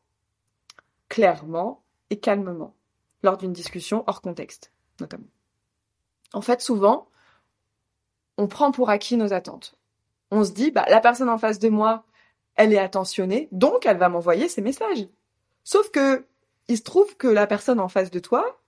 clairement 1.10 1.84
et 2.10 2.20
calmement, 2.20 2.76
lors 3.24 3.38
d'une 3.38 3.54
discussion 3.54 4.04
hors 4.08 4.22
contexte, 4.22 4.72
notamment. 5.00 5.28
En 6.34 6.42
fait, 6.42 6.62
souvent, 6.62 7.10
on 8.38 8.48
prend 8.48 8.72
pour 8.72 8.90
acquis 8.90 9.18
nos 9.18 9.34
attentes. 9.34 9.76
On 10.32 10.44
se 10.46 10.52
dit, 10.52 10.72
bah, 10.72 10.86
la 10.88 11.02
personne 11.02 11.30
en 11.30 11.38
face 11.38 11.60
de 11.60 11.70
moi, 11.70 12.06
elle 12.56 12.74
est 12.74 12.80
attentionnée, 12.80 13.50
donc 13.52 13.86
elle 13.86 13.98
va 13.98 14.10
m'envoyer 14.10 14.48
ses 14.48 14.62
messages. 14.62 15.08
Sauf 15.64 15.92
que, 15.92 16.26
il 16.68 16.78
se 16.78 16.84
trouve 16.84 17.18
que 17.18 17.28
la 17.28 17.48
personne 17.48 17.80
en 17.80 17.90
face 17.90 18.12
de 18.12 18.20
toi, 18.20 18.62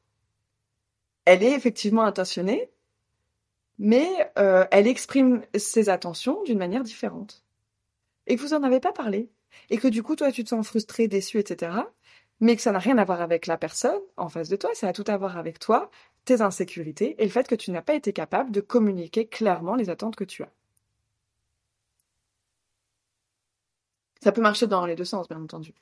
elle 1.26 1.44
est 1.44 1.54
effectivement 1.54 2.04
attentionnée, 2.04 2.70
mais 3.84 4.32
euh, 4.40 4.66
elle 4.72 4.88
exprime 4.88 5.42
ses 5.58 5.90
attentions 5.90 6.42
d'une 6.44 6.58
manière 6.58 6.84
différente. 6.84 7.44
Et 8.28 8.38
que 8.38 8.42
vous 8.42 8.54
en 8.54 8.64
avez 8.64 8.80
pas 8.80 8.94
parlé. 8.94 9.30
Et 9.70 9.78
que 9.78 9.90
du 9.90 10.02
coup, 10.02 10.16
toi, 10.16 10.32
tu 10.32 10.46
te 10.46 10.50
sens 10.50 10.66
frustré, 10.66 11.10
déçu, 11.10 11.38
etc. 11.38 11.74
Mais 12.40 12.56
que 12.56 12.62
ça 12.62 12.72
n'a 12.72 12.80
rien 12.80 12.98
à 12.98 13.04
voir 13.04 13.20
avec 13.20 13.46
la 13.46 13.58
personne 13.58 14.00
en 14.16 14.30
face 14.30 14.48
de 14.48 14.56
toi, 14.56 14.70
ça 14.74 14.88
a 14.88 14.94
tout 14.94 15.04
à 15.08 15.18
voir 15.18 15.38
avec 15.38 15.60
toi, 15.60 15.92
tes 16.24 16.40
insécurités 16.40 17.22
et 17.22 17.26
le 17.26 17.30
fait 17.30 17.46
que 17.46 17.56
tu 17.56 17.72
n'as 17.72 17.82
pas 17.82 17.94
été 17.94 18.14
capable 18.14 18.52
de 18.52 18.62
communiquer 18.62 19.28
clairement 19.28 19.76
les 19.76 19.90
attentes 19.90 20.16
que 20.16 20.24
tu 20.24 20.44
as. 20.44 20.52
Ça 24.22 24.32
peut 24.32 24.42
marcher 24.42 24.68
dans 24.68 24.86
les 24.86 24.96
deux 24.96 25.04
sens, 25.04 25.28
bien 25.28 25.42
entendu. 25.42 25.74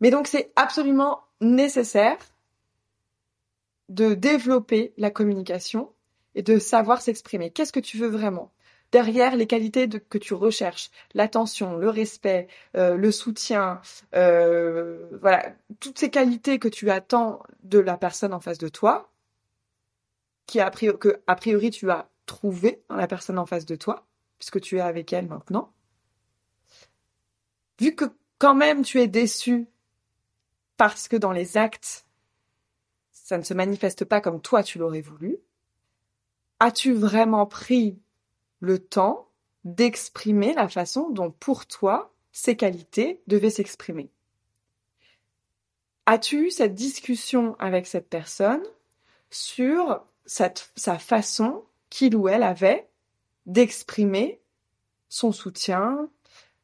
Mais 0.00 0.10
donc 0.10 0.26
c'est 0.26 0.52
absolument 0.56 1.22
nécessaire 1.40 2.18
de 3.88 4.14
développer 4.14 4.92
la 4.96 5.12
communication 5.12 5.94
et 6.34 6.42
de 6.42 6.58
savoir 6.58 7.02
s'exprimer. 7.02 7.50
Qu'est-ce 7.50 7.72
que 7.72 7.80
tu 7.80 7.98
veux 7.98 8.08
vraiment? 8.08 8.52
Derrière 8.90 9.36
les 9.36 9.46
qualités 9.46 9.86
que 9.88 10.16
tu 10.16 10.32
recherches, 10.32 10.90
l'attention, 11.12 11.76
le 11.76 11.90
respect, 11.90 12.48
euh, 12.74 12.96
le 12.96 13.12
soutien, 13.12 13.82
euh, 14.14 15.08
voilà, 15.20 15.54
toutes 15.78 15.98
ces 15.98 16.10
qualités 16.10 16.58
que 16.58 16.68
tu 16.68 16.90
attends 16.90 17.42
de 17.64 17.78
la 17.78 17.98
personne 17.98 18.32
en 18.32 18.40
face 18.40 18.56
de 18.56 18.68
toi, 18.68 19.10
qui 20.46 20.58
priori, 20.72 20.98
que 20.98 21.20
a 21.26 21.36
priori 21.36 21.70
tu 21.70 21.90
as 21.90 22.08
trouvé 22.24 22.82
dans 22.88 22.96
la 22.96 23.06
personne 23.06 23.38
en 23.38 23.44
face 23.44 23.66
de 23.66 23.76
toi, 23.76 24.06
puisque 24.38 24.60
tu 24.60 24.78
es 24.78 24.80
avec 24.80 25.12
elle 25.12 25.26
maintenant. 25.26 25.72
Vu 27.78 27.94
que 27.94 28.06
quand 28.38 28.54
même 28.54 28.82
tu 28.82 29.00
es 29.00 29.06
déçu 29.06 29.66
parce 30.78 31.08
que 31.08 31.16
dans 31.16 31.32
les 31.32 31.58
actes, 31.58 32.06
ça 33.10 33.36
ne 33.36 33.42
se 33.42 33.52
manifeste 33.52 34.06
pas 34.06 34.22
comme 34.22 34.40
toi 34.40 34.62
tu 34.62 34.78
l'aurais 34.78 35.02
voulu, 35.02 35.38
as-tu 36.60 36.92
vraiment 36.92 37.46
pris 37.46 37.98
le 38.60 38.78
temps 38.78 39.28
d'exprimer 39.64 40.54
la 40.54 40.68
façon 40.68 41.10
dont 41.10 41.30
pour 41.30 41.66
toi 41.66 42.12
ces 42.32 42.56
qualités 42.56 43.22
devaient 43.26 43.50
s'exprimer? 43.50 44.10
As-tu 46.06 46.46
eu 46.46 46.50
cette 46.50 46.74
discussion 46.74 47.54
avec 47.58 47.86
cette 47.86 48.08
personne 48.08 48.62
sur 49.30 50.04
sa 50.24 50.98
façon 50.98 51.64
qu'il 51.90 52.16
ou 52.16 52.28
elle 52.28 52.42
avait 52.42 52.88
d'exprimer 53.46 54.40
son 55.08 55.32
soutien, 55.32 56.08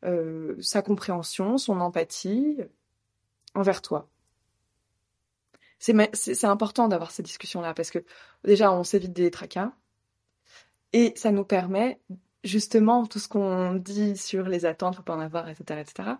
euh, 0.04 0.56
sa 0.60 0.82
compréhension, 0.82 1.58
son 1.58 1.80
empathie 1.80 2.58
envers 3.54 3.82
toi? 3.82 4.08
C'est 5.78 6.44
important 6.44 6.88
d'avoir 6.88 7.10
ces 7.10 7.22
discussions-là 7.22 7.74
parce 7.74 7.90
que 7.90 8.02
déjà, 8.44 8.72
on 8.72 8.84
s'évite 8.84 9.12
des 9.12 9.30
tracas 9.30 9.72
et 10.94 11.12
ça 11.16 11.32
nous 11.32 11.44
permet 11.44 12.00
justement 12.44 13.04
tout 13.04 13.18
ce 13.18 13.28
qu'on 13.28 13.74
dit 13.74 14.16
sur 14.16 14.44
les 14.44 14.64
attentes, 14.64 14.94
faut 14.94 15.02
pas 15.02 15.16
en 15.16 15.20
avoir, 15.20 15.48
etc., 15.48 15.80
etc., 15.80 16.10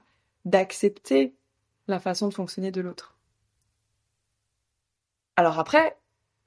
d'accepter 0.44 1.32
la 1.86 2.00
façon 2.00 2.28
de 2.28 2.34
fonctionner 2.34 2.72
de 2.72 2.80
l'autre. 2.80 3.16
Alors 5.36 5.60
après, 5.60 5.96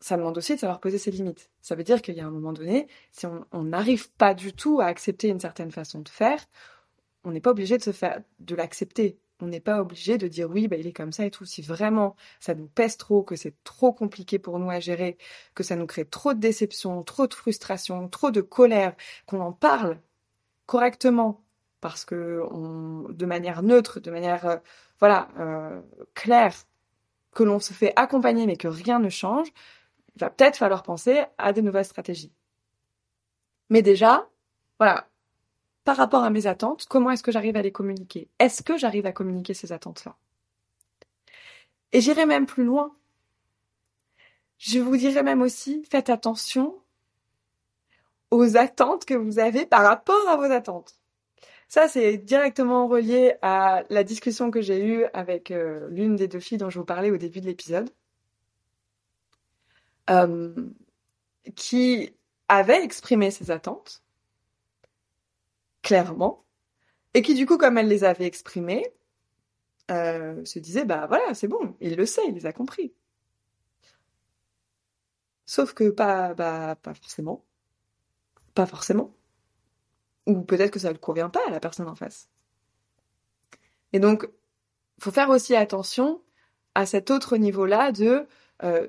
ça 0.01 0.17
demande 0.17 0.37
aussi 0.37 0.55
de 0.55 0.59
savoir 0.59 0.81
poser 0.81 0.97
ses 0.97 1.09
limites. 1.09 1.49
Ça 1.61 1.75
veut 1.75 1.85
dire 1.85 2.01
qu'il 2.01 2.15
y 2.15 2.19
a 2.19 2.27
un 2.27 2.31
moment 2.31 2.51
donné, 2.51 2.87
si 3.11 3.25
on 3.25 3.63
n'arrive 3.63 4.11
pas 4.11 4.33
du 4.33 4.51
tout 4.51 4.81
à 4.81 4.87
accepter 4.87 5.29
une 5.29 5.39
certaine 5.39 5.71
façon 5.71 6.01
de 6.01 6.09
faire, 6.09 6.45
on 7.23 7.31
n'est 7.31 7.41
pas 7.41 7.51
obligé 7.51 7.77
de 7.77 7.83
se 7.83 7.93
faire 7.93 8.21
de 8.39 8.55
l'accepter 8.55 9.17
on 9.41 9.47
n'est 9.47 9.59
pas 9.59 9.81
obligé 9.81 10.17
de 10.17 10.27
dire 10.27 10.49
oui, 10.49 10.67
bah, 10.67 10.77
il 10.77 10.87
est 10.87 10.93
comme 10.93 11.11
ça 11.11 11.25
et 11.25 11.31
tout. 11.31 11.45
Si 11.45 11.61
vraiment 11.61 12.15
ça 12.39 12.55
nous 12.55 12.67
pèse 12.67 12.97
trop, 12.97 13.23
que 13.23 13.35
c'est 13.35 13.55
trop 13.63 13.93
compliqué 13.93 14.39
pour 14.39 14.59
nous 14.59 14.69
à 14.69 14.79
gérer, 14.79 15.17
que 15.55 15.63
ça 15.63 15.75
nous 15.75 15.87
crée 15.87 16.05
trop 16.05 16.33
de 16.33 16.39
déception, 16.39 17.03
trop 17.03 17.27
de 17.27 17.33
frustration, 17.33 18.07
trop 18.09 18.31
de 18.31 18.41
colère, 18.41 18.95
qu'on 19.25 19.41
en 19.41 19.51
parle 19.53 19.99
correctement, 20.65 21.43
parce 21.81 22.05
que 22.05 22.43
de 23.11 23.25
manière 23.25 23.63
neutre, 23.63 23.99
de 23.99 24.11
manière 24.11 24.45
euh, 24.45 24.57
voilà 24.99 25.29
euh, 25.39 25.81
claire, 26.15 26.55
que 27.33 27.43
l'on 27.43 27.59
se 27.59 27.73
fait 27.73 27.93
accompagner 27.95 28.47
mais 28.47 28.57
que 28.57 28.67
rien 28.67 28.99
ne 28.99 29.09
change, 29.09 29.47
il 30.15 30.19
va 30.21 30.29
peut-être 30.31 30.57
falloir 30.57 30.83
penser 30.83 31.23
à 31.37 31.53
de 31.53 31.61
nouvelles 31.61 31.85
stratégies. 31.85 32.33
Mais 33.69 33.81
déjà, 33.81 34.27
voilà, 34.79 35.07
par 35.87 35.95
rapport 35.95 36.25
à 36.25 36.29
mes 36.29 36.47
attentes, 36.47 36.85
comment 36.89 37.11
est-ce 37.11 37.23
que 37.23 37.31
j'arrive 37.31 37.55
à 37.55 37.61
les 37.61 37.71
communiquer? 37.71 38.27
Est-ce 38.39 38.61
que 38.61 38.77
j'arrive 38.77 39.05
à 39.05 39.13
communiquer 39.13 39.53
ces 39.53 39.71
attentes-là? 39.71 40.17
Et 41.93 42.01
j'irai 42.01 42.25
même 42.25 42.45
plus 42.45 42.65
loin. 42.65 42.93
Je 44.57 44.79
vous 44.79 44.97
dirais 44.97 45.23
même 45.23 45.41
aussi, 45.41 45.85
faites 45.89 46.09
attention 46.09 46.77
aux 48.31 48.57
attentes 48.57 49.05
que 49.05 49.13
vous 49.13 49.39
avez 49.39 49.65
par 49.65 49.83
rapport 49.83 50.27
à 50.27 50.35
vos 50.35 50.51
attentes. 50.51 50.99
Ça, 51.69 51.87
c'est 51.87 52.17
directement 52.17 52.89
relié 52.89 53.35
à 53.41 53.85
la 53.89 54.03
discussion 54.03 54.51
que 54.51 54.59
j'ai 54.59 54.85
eue 54.85 55.05
avec 55.13 55.51
euh, 55.51 55.87
l'une 55.89 56.17
des 56.17 56.27
deux 56.27 56.41
filles 56.41 56.57
dont 56.57 56.69
je 56.69 56.79
vous 56.79 56.85
parlais 56.85 57.11
au 57.11 57.17
début 57.17 57.39
de 57.39 57.45
l'épisode, 57.45 57.89
euh, 60.09 60.53
qui 61.55 62.13
avait 62.49 62.83
exprimé 62.83 63.31
ses 63.31 63.51
attentes 63.51 64.03
clairement, 65.87 66.43
et 67.13 67.21
qui 67.21 67.33
du 67.33 67.45
coup, 67.45 67.57
comme 67.57 67.77
elle 67.77 67.87
les 67.87 68.03
avait 68.03 68.25
exprimées, 68.25 68.85
euh, 69.89 70.43
se 70.43 70.59
disait 70.59 70.83
bah 70.83 71.07
voilà, 71.07 71.33
c'est 71.33 71.47
bon, 71.47 71.77
il 71.79 71.95
le 71.95 72.05
sait, 72.05 72.27
il 72.27 72.35
les 72.35 72.45
a 72.45 72.51
compris. 72.51 72.93
Sauf 75.45 75.73
que 75.73 75.89
pas, 75.89 76.33
bah, 76.33 76.75
pas 76.75 76.93
forcément. 76.93 77.45
Pas 78.53 78.65
forcément. 78.65 79.15
Ou 80.25 80.41
peut-être 80.41 80.71
que 80.71 80.79
ça 80.79 80.91
ne 80.91 80.97
convient 80.97 81.29
pas 81.29 81.47
à 81.47 81.51
la 81.51 81.61
personne 81.61 81.87
en 81.87 81.95
face. 81.95 82.27
Et 83.93 83.99
donc, 83.99 84.29
faut 84.99 85.11
faire 85.11 85.29
aussi 85.29 85.55
attention 85.55 86.21
à 86.75 86.85
cet 86.85 87.11
autre 87.11 87.37
niveau-là 87.37 87.93
de 87.93 88.27
euh, 88.63 88.87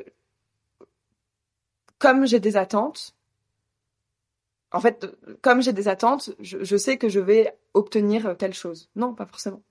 comme 1.99 2.27
j'ai 2.27 2.41
des 2.41 2.57
attentes, 2.57 3.15
en 4.73 4.81
fait, 4.81 5.07
comme 5.43 5.63
j'ai 5.63 5.73
des 5.73 5.89
attentes, 5.89 6.31
je, 6.41 6.77
sais 6.77 6.99
que 6.99 7.09
je 7.09 7.21
vais 7.21 7.57
obtenir 7.75 8.37
telle 8.37 8.55
chose. 8.55 8.91
Non, 8.97 9.15
pas 9.15 9.27
forcément. 9.27 9.63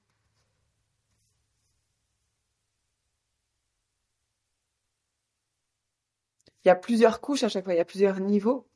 Il 6.66 6.68
y 6.68 6.72
a 6.72 6.76
plusieurs 6.76 7.22
couches 7.22 7.44
à 7.44 7.50
chaque 7.50 7.64
fois, 7.64 7.74
il 7.74 7.78
y 7.78 7.80
a 7.80 7.86
plusieurs 7.86 8.20
niveaux. 8.20 8.68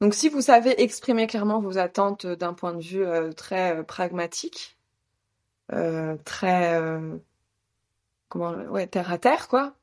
Donc 0.00 0.14
si 0.14 0.28
vous 0.28 0.40
savez 0.42 0.80
exprimer 0.82 1.26
clairement 1.26 1.58
vos 1.58 1.78
attentes 1.78 2.26
d'un 2.26 2.54
point 2.54 2.74
de 2.74 2.82
vue 2.82 3.04
euh, 3.04 3.32
très 3.32 3.76
euh, 3.76 3.82
pragmatique, 3.82 4.78
euh, 5.72 6.16
très 6.24 6.80
comment 8.28 8.52
ouais 8.70 8.86
terre 8.86 9.10
à 9.12 9.18
terre 9.18 9.48
quoi, 9.48 9.74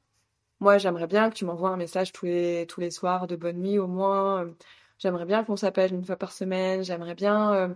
moi, 0.63 0.77
j'aimerais 0.77 1.07
bien 1.07 1.29
que 1.29 1.35
tu 1.35 1.45
m'envoies 1.45 1.69
un 1.69 1.77
message 1.77 2.11
tous 2.13 2.25
les, 2.25 2.65
tous 2.67 2.79
les 2.81 2.89
soirs 2.91 3.27
de 3.27 3.35
bonne 3.35 3.57
nuit 3.57 3.77
au 3.79 3.87
moins. 3.87 4.49
J'aimerais 4.97 5.25
bien 5.25 5.43
qu'on 5.43 5.57
s'appelle 5.57 5.93
une 5.93 6.05
fois 6.05 6.15
par 6.15 6.31
semaine. 6.31 6.83
J'aimerais 6.83 7.15
bien 7.15 7.53
euh, 7.53 7.67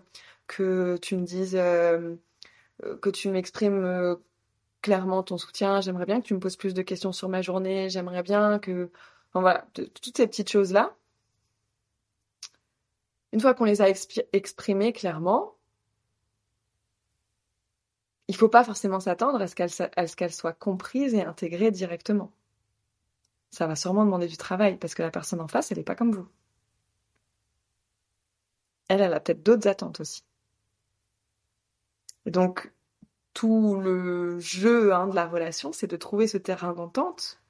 que 0.47 0.97
tu 1.01 1.17
me 1.17 1.25
dises, 1.25 1.55
euh, 1.55 2.15
euh, 2.85 2.97
que 2.97 3.09
tu 3.09 3.29
m'exprimes 3.29 4.17
clairement 4.81 5.23
ton 5.23 5.37
soutien. 5.37 5.81
J'aimerais 5.81 6.05
bien 6.05 6.21
que 6.21 6.27
tu 6.27 6.33
me 6.33 6.39
poses 6.39 6.55
plus 6.57 6.73
de 6.73 6.81
questions 6.81 7.11
sur 7.11 7.29
ma 7.29 7.41
journée. 7.41 7.89
J'aimerais 7.89 8.23
bien 8.23 8.59
que, 8.59 8.91
voilà, 9.33 9.67
toutes 9.73 10.17
ces 10.17 10.27
petites 10.27 10.49
choses-là. 10.49 10.95
Une 13.33 13.41
fois 13.41 13.53
qu'on 13.53 13.65
les 13.65 13.81
a 13.81 13.89
exprimées 14.33 14.93
clairement, 14.93 15.55
il 18.29 18.35
faut 18.35 18.49
pas 18.49 18.63
forcément 18.63 18.99
s'attendre 18.99 19.41
à 19.41 19.47
ce 19.47 20.15
qu'elles 20.15 20.33
soient 20.33 20.53
comprises 20.53 21.13
et 21.15 21.23
intégrées 21.23 21.71
directement 21.71 22.31
ça 23.51 23.67
va 23.67 23.75
sûrement 23.75 24.05
demander 24.05 24.27
du 24.27 24.37
travail 24.37 24.77
parce 24.77 24.95
que 24.95 25.03
la 25.03 25.11
personne 25.11 25.41
en 25.41 25.47
face, 25.47 25.71
elle 25.71 25.77
n'est 25.79 25.83
pas 25.83 25.95
comme 25.95 26.11
vous. 26.13 26.27
Elle, 28.89 28.99
elle 29.01 29.13
a 29.13 29.21
peut-être 29.21 29.43
d'autres 29.43 29.67
attentes 29.69 30.01
aussi. 30.01 30.23
Et 32.25 32.31
donc, 32.31 32.71
tout 33.33 33.75
le 33.79 34.39
jeu 34.39 34.93
hein, 34.93 35.07
de 35.07 35.15
la 35.15 35.27
relation, 35.27 35.71
c'est 35.73 35.87
de 35.87 35.95
trouver 35.97 36.27
ce 36.27 36.37
terrain 36.37 36.73
d'entente 36.73 37.41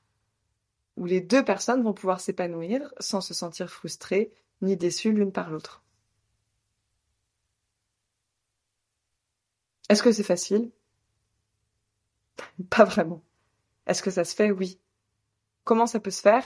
où 0.98 1.06
les 1.06 1.22
deux 1.22 1.46
personnes 1.46 1.82
vont 1.84 1.94
pouvoir 1.94 2.20
s'épanouir 2.20 2.94
sans 3.00 3.22
se 3.22 3.34
sentir 3.34 3.70
frustrées 3.70 4.32
ni 4.62 4.76
déçues 4.78 5.14
l'une 5.14 5.32
par 5.32 5.50
l'autre. 5.50 5.84
Est-ce 9.90 10.02
que 10.04 10.12
c'est 10.14 10.24
facile? 10.24 10.72
Pas 12.70 12.84
vraiment. 12.86 13.24
Est-ce 13.88 14.04
que 14.04 14.12
ça 14.12 14.26
se 14.26 14.36
fait? 14.36 14.52
Oui. 14.52 14.80
Comment 15.68 15.86
ça 15.86 16.00
peut 16.00 16.12
se 16.12 16.22
faire 16.22 16.44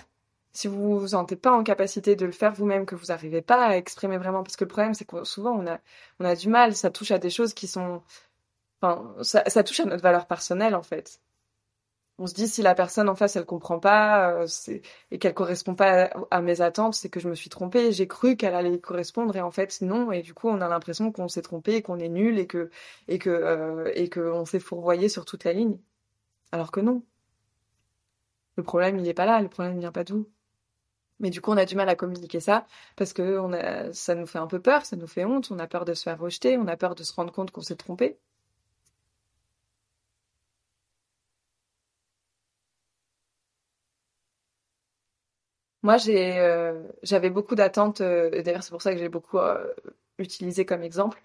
si 0.53 0.67
vous 0.67 0.99
vous 0.99 1.09
sentez 1.09 1.35
pas 1.35 1.51
en 1.51 1.63
capacité 1.63 2.15
de 2.15 2.25
le 2.25 2.31
faire 2.31 2.53
vous-même, 2.53 2.85
que 2.85 2.95
vous 2.95 3.05
n'arrivez 3.07 3.41
pas 3.43 3.67
à 3.67 3.77
exprimer 3.77 4.17
vraiment, 4.17 4.43
parce 4.43 4.55
que 4.57 4.63
le 4.65 4.69
problème 4.69 4.93
c'est 4.95 5.05
que 5.05 5.23
souvent 5.23 5.51
on 5.51 5.67
a 5.67 5.79
on 6.19 6.33
du 6.33 6.49
mal, 6.49 6.75
ça 6.75 6.89
touche 6.89 7.11
à 7.11 7.19
des 7.19 7.29
choses 7.29 7.53
qui 7.53 7.67
sont, 7.67 8.01
ça, 9.21 9.63
touche 9.63 9.79
à 9.81 9.85
notre 9.85 10.03
valeur 10.03 10.25
personnelle 10.27 10.75
en 10.75 10.81
fait. 10.83 11.21
On 12.17 12.27
se 12.27 12.33
dit 12.33 12.47
si 12.47 12.61
la 12.63 12.75
personne 12.75 13.09
en 13.09 13.15
face 13.15 13.35
elle 13.35 13.45
comprend 13.45 13.79
pas 13.79 14.31
euh, 14.31 14.47
et 15.11 15.19
qu'elle 15.19 15.33
correspond 15.35 15.75
pas 15.75 16.09
à, 16.31 16.41
mes 16.41 16.61
attentes, 16.61 16.95
c'est 16.95 17.09
que 17.09 17.19
je 17.19 17.29
me 17.29 17.35
suis 17.35 17.49
trompée. 17.49 17.91
J'ai 17.91 18.07
cru 18.07 18.35
qu'elle 18.37 18.55
allait 18.55 18.79
correspondre 18.79 19.35
et 19.35 19.41
en 19.41 19.51
fait 19.51 19.81
non. 19.81 20.11
Et 20.11 20.21
du 20.21 20.33
coup 20.33 20.49
on 20.49 20.61
a 20.61 20.67
l'impression 20.67 21.11
qu'on 21.11 21.27
s'est 21.29 21.41
trompé, 21.43 21.81
qu'on 21.83 21.99
est 21.99 22.09
nul 22.09 22.39
et 22.39 22.47
que 22.47 22.69
et 23.07 23.19
que 23.19 23.29
euh, 23.29 23.91
et 23.95 24.09
que 24.09 24.19
on 24.19 24.45
s'est 24.45 24.59
fourvoyé 24.59 25.09
sur 25.09 25.25
toute 25.25 25.43
la 25.45 25.53
ligne, 25.53 25.79
alors 26.51 26.71
que 26.71 26.81
non. 26.81 27.03
Le 28.61 28.65
problème 28.65 28.99
il 28.99 29.07
est 29.07 29.15
pas 29.15 29.25
là, 29.25 29.41
le 29.41 29.49
problème 29.49 29.79
vient 29.79 29.91
pas 29.91 30.03
d'où. 30.03 30.29
Mais 31.19 31.31
du 31.31 31.41
coup, 31.41 31.51
on 31.51 31.57
a 31.57 31.65
du 31.65 31.75
mal 31.75 31.89
à 31.89 31.95
communiquer 31.95 32.39
ça 32.39 32.67
parce 32.95 33.13
que 33.13 33.39
ça 33.93 34.15
nous 34.15 34.27
fait 34.27 34.39
un 34.39 34.47
peu 34.47 34.61
peur, 34.61 34.85
ça 34.85 34.95
nous 34.97 35.07
fait 35.07 35.25
honte, 35.25 35.49
on 35.51 35.59
a 35.59 35.67
peur 35.67 35.85
de 35.85 35.93
se 35.95 36.03
faire 36.03 36.19
rejeter, 36.19 36.57
on 36.57 36.67
a 36.67 36.77
peur 36.77 36.95
de 36.95 37.03
se 37.03 37.13
rendre 37.13 37.33
compte 37.33 37.51
qu'on 37.51 37.61
s'est 37.61 37.75
trompé. 37.75 38.19
Moi, 45.83 45.97
euh, 46.09 46.87
j'avais 47.03 47.29
beaucoup 47.29 47.55
d'attentes. 47.55 48.01
Euh, 48.01 48.41
d'ailleurs, 48.43 48.63
c'est 48.63 48.69
pour 48.71 48.81
ça 48.81 48.93
que 48.93 48.99
j'ai 48.99 49.09
beaucoup 49.09 49.39
euh, 49.39 49.73
utilisé 50.17 50.65
comme 50.65 50.83
exemple. 50.83 51.21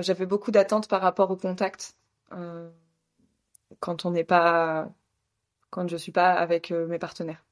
J'avais 0.00 0.26
beaucoup 0.26 0.50
d'attentes 0.52 0.88
par 0.88 1.02
rapport 1.02 1.30
au 1.30 1.36
contact 1.36 1.96
quand 3.80 4.04
on 4.04 4.10
n'est 4.12 4.24
pas, 4.24 4.90
quand 5.72 5.88
je 5.88 5.96
suis 5.96 6.12
pas 6.12 6.32
avec 6.32 6.70
mes 6.70 6.98
partenaires. 6.98 7.42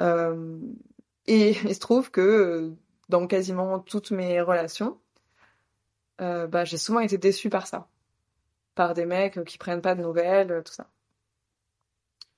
Euh, 0.00 0.58
et 1.26 1.50
il 1.64 1.74
se 1.74 1.80
trouve 1.80 2.10
que 2.10 2.20
euh, 2.20 2.76
dans 3.08 3.26
quasiment 3.26 3.80
toutes 3.80 4.12
mes 4.12 4.40
relations, 4.40 4.98
euh, 6.20 6.46
bah, 6.46 6.64
j'ai 6.64 6.78
souvent 6.78 7.00
été 7.00 7.18
déçue 7.18 7.50
par 7.50 7.66
ça, 7.66 7.88
par 8.74 8.94
des 8.94 9.06
mecs 9.06 9.44
qui 9.44 9.58
prennent 9.58 9.82
pas 9.82 9.94
de 9.94 10.02
nouvelles, 10.02 10.62
tout 10.64 10.72
ça. 10.72 10.88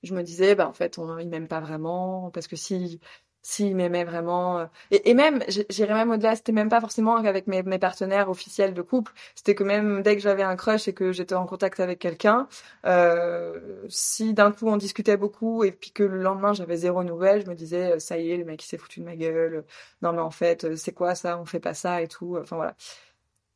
Je 0.01 0.13
me 0.13 0.23
disais, 0.23 0.55
bah 0.55 0.67
en 0.67 0.73
fait, 0.73 0.97
on, 0.97 1.17
ils 1.19 1.29
m'aiment 1.29 1.47
pas 1.47 1.61
vraiment, 1.61 2.29
parce 2.31 2.47
que 2.47 2.55
si 2.57 2.99
s'il 3.43 3.75
m'aimait 3.75 4.05
vraiment. 4.05 4.59
Euh, 4.59 4.65
et, 4.91 5.13
même, 5.13 5.43
j'irais 5.69 5.93
même 5.93 6.11
au-delà, 6.11 6.35
c'était 6.35 6.51
même 6.51 6.69
pas 6.69 6.81
forcément 6.81 7.17
avec 7.17 7.45
mes, 7.47 7.61
partenaires 7.79 8.29
officiels 8.29 8.73
de 8.73 8.81
couple, 8.81 9.13
c'était 9.35 9.53
que 9.55 9.63
même 9.63 10.01
dès 10.01 10.15
que 10.15 10.21
j'avais 10.21 10.43
un 10.43 10.55
crush 10.55 10.87
et 10.87 10.93
que 10.93 11.11
j'étais 11.11 11.35
en 11.35 11.45
contact 11.45 11.79
avec 11.79 11.99
quelqu'un, 11.99 12.47
euh, 12.85 13.85
si 13.89 14.33
d'un 14.33 14.51
coup 14.51 14.67
on 14.67 14.77
discutait 14.77 15.17
beaucoup 15.17 15.63
et 15.63 15.71
puis 15.71 15.91
que 15.91 16.03
le 16.03 16.21
lendemain 16.21 16.53
j'avais 16.53 16.77
zéro 16.77 17.03
nouvelle, 17.03 17.43
je 17.43 17.49
me 17.49 17.55
disais, 17.55 17.99
ça 17.99 18.17
y 18.17 18.31
est, 18.31 18.37
le 18.37 18.45
mec 18.45 18.63
il 18.63 18.67
s'est 18.67 18.77
foutu 18.77 19.01
de 19.01 19.05
ma 19.05 19.15
gueule, 19.15 19.65
non 20.01 20.13
mais 20.13 20.21
en 20.21 20.31
fait, 20.31 20.75
c'est 20.75 20.93
quoi 20.93 21.15
ça, 21.15 21.37
on 21.39 21.45
fait 21.45 21.59
pas 21.59 21.73
ça 21.73 22.01
et 22.01 22.07
tout, 22.07 22.37
enfin 22.39 22.55
voilà. 22.55 22.75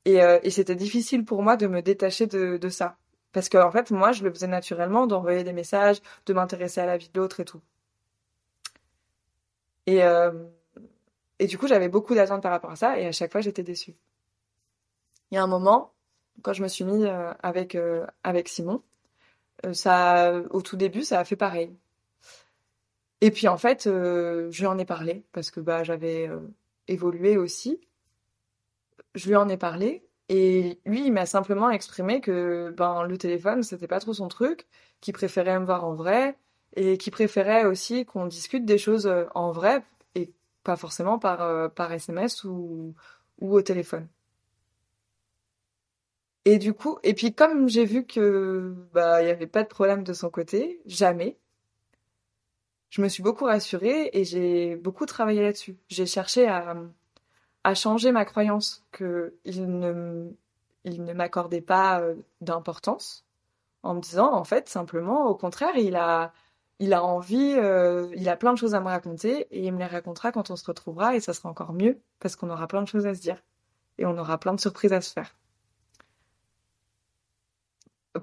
Et, 0.05 0.21
euh, 0.21 0.39
et 0.43 0.51
c'était 0.51 0.75
difficile 0.75 1.25
pour 1.25 1.43
moi 1.43 1.57
de 1.57 1.67
me 1.67 1.81
détacher 1.81 2.27
de, 2.27 2.57
de 2.57 2.69
ça. 2.69 2.97
Parce 3.33 3.49
que 3.49 3.57
en 3.57 3.71
fait, 3.71 3.91
moi, 3.91 4.11
je 4.13 4.23
le 4.23 4.31
faisais 4.31 4.47
naturellement, 4.47 5.05
d'envoyer 5.07 5.43
des 5.43 5.53
messages, 5.53 6.01
de 6.25 6.33
m'intéresser 6.33 6.81
à 6.81 6.85
la 6.85 6.97
vie 6.97 7.09
de 7.13 7.19
l'autre 7.19 7.39
et 7.41 7.45
tout. 7.45 7.61
Et, 9.87 10.03
euh, 10.03 10.31
et 11.39 11.47
du 11.47 11.57
coup, 11.57 11.67
j'avais 11.67 11.89
beaucoup 11.89 12.13
d'attentes 12.13 12.43
par 12.43 12.51
rapport 12.51 12.71
à 12.71 12.75
ça, 12.75 12.99
et 12.99 13.07
à 13.07 13.11
chaque 13.11 13.31
fois, 13.31 13.41
j'étais 13.41 13.63
déçue. 13.63 13.95
Il 15.31 15.35
y 15.35 15.37
a 15.37 15.43
un 15.43 15.47
moment, 15.47 15.93
quand 16.43 16.53
je 16.53 16.61
me 16.61 16.67
suis 16.67 16.83
mis 16.83 17.05
euh, 17.05 17.33
avec, 17.41 17.73
euh, 17.75 18.05
avec 18.23 18.49
Simon, 18.49 18.83
ça, 19.73 20.33
au 20.51 20.61
tout 20.61 20.77
début, 20.77 21.03
ça 21.03 21.19
a 21.19 21.23
fait 21.23 21.35
pareil. 21.35 21.75
Et 23.21 23.31
puis 23.31 23.47
en 23.47 23.57
fait, 23.57 23.85
je 23.85 24.59
lui 24.59 24.67
en 24.67 24.77
ai 24.77 24.85
parlé, 24.85 25.25
parce 25.31 25.49
que 25.49 25.59
bah, 25.59 25.83
j'avais 25.83 26.29
évolué 26.87 27.37
aussi. 27.37 27.81
Je 29.15 29.27
lui 29.27 29.35
en 29.35 29.49
ai 29.49 29.57
parlé, 29.57 30.07
et 30.29 30.79
lui, 30.85 31.05
il 31.05 31.13
m'a 31.13 31.25
simplement 31.25 31.69
exprimé 31.71 32.21
que 32.21 32.71
ben, 32.77 33.03
le 33.03 33.17
téléphone, 33.17 33.63
c'était 33.63 33.87
pas 33.87 33.99
trop 33.99 34.13
son 34.13 34.27
truc, 34.27 34.67
qu'il 35.01 35.13
préférait 35.13 35.59
me 35.59 35.65
voir 35.65 35.85
en 35.85 35.95
vrai, 35.95 36.37
et 36.77 36.97
qui 36.97 37.11
préférait 37.11 37.65
aussi 37.65 38.05
qu'on 38.05 38.27
discute 38.27 38.65
des 38.65 38.77
choses 38.77 39.07
euh, 39.07 39.25
en 39.35 39.51
vrai 39.51 39.83
et 40.15 40.29
pas 40.63 40.77
forcément 40.77 41.19
par, 41.19 41.41
euh, 41.41 41.67
par 41.69 41.91
SMS 41.91 42.43
ou, 42.43 42.93
ou 43.39 43.53
au 43.55 43.61
téléphone. 43.61 44.07
Et 46.45 46.59
du 46.59 46.73
coup, 46.73 46.97
et 47.03 47.13
puis 47.13 47.33
comme 47.33 47.67
j'ai 47.67 47.83
vu 47.83 48.05
que 48.05 48.73
bah 48.93 49.21
il 49.21 49.27
y 49.27 49.31
avait 49.31 49.47
pas 49.47 49.63
de 49.63 49.67
problème 49.67 50.03
de 50.03 50.13
son 50.13 50.29
côté, 50.29 50.81
jamais, 50.85 51.37
je 52.89 53.01
me 53.01 53.09
suis 53.09 53.23
beaucoup 53.23 53.45
rassurée 53.45 54.09
et 54.13 54.23
j'ai 54.23 54.75
beaucoup 54.77 55.05
travaillé 55.05 55.41
là-dessus. 55.41 55.77
J'ai 55.89 56.05
cherché 56.05 56.47
à, 56.47 56.75
à 57.65 57.75
changer 57.75 58.11
ma 58.13 58.23
croyance 58.23 58.85
que 58.91 59.35
il 59.45 59.67
ne 59.79 60.29
il 60.85 61.03
ne 61.03 61.13
m'accordait 61.13 61.61
pas 61.61 61.99
euh, 62.01 62.15
d'importance 62.41 63.25
en 63.83 63.95
me 63.95 64.01
disant 64.01 64.33
en 64.33 64.43
fait 64.45 64.69
simplement 64.69 65.25
au 65.27 65.35
contraire 65.35 65.75
il 65.75 65.95
a 65.95 66.33
il 66.79 66.93
a 66.93 67.03
envie, 67.03 67.53
euh, 67.57 68.07
il 68.15 68.29
a 68.29 68.37
plein 68.37 68.53
de 68.53 68.57
choses 68.57 68.75
à 68.75 68.79
me 68.79 68.85
raconter 68.85 69.47
et 69.51 69.65
il 69.65 69.73
me 69.73 69.79
les 69.79 69.85
racontera 69.85 70.31
quand 70.31 70.51
on 70.51 70.55
se 70.55 70.65
retrouvera 70.65 71.15
et 71.15 71.19
ça 71.19 71.33
sera 71.33 71.49
encore 71.49 71.73
mieux 71.73 71.99
parce 72.19 72.35
qu'on 72.35 72.49
aura 72.49 72.67
plein 72.67 72.81
de 72.83 72.87
choses 72.87 73.07
à 73.07 73.15
se 73.15 73.21
dire 73.21 73.43
et 73.97 74.05
on 74.05 74.17
aura 74.17 74.37
plein 74.37 74.53
de 74.53 74.59
surprises 74.59 74.93
à 74.93 75.01
se 75.01 75.11
faire. 75.11 75.33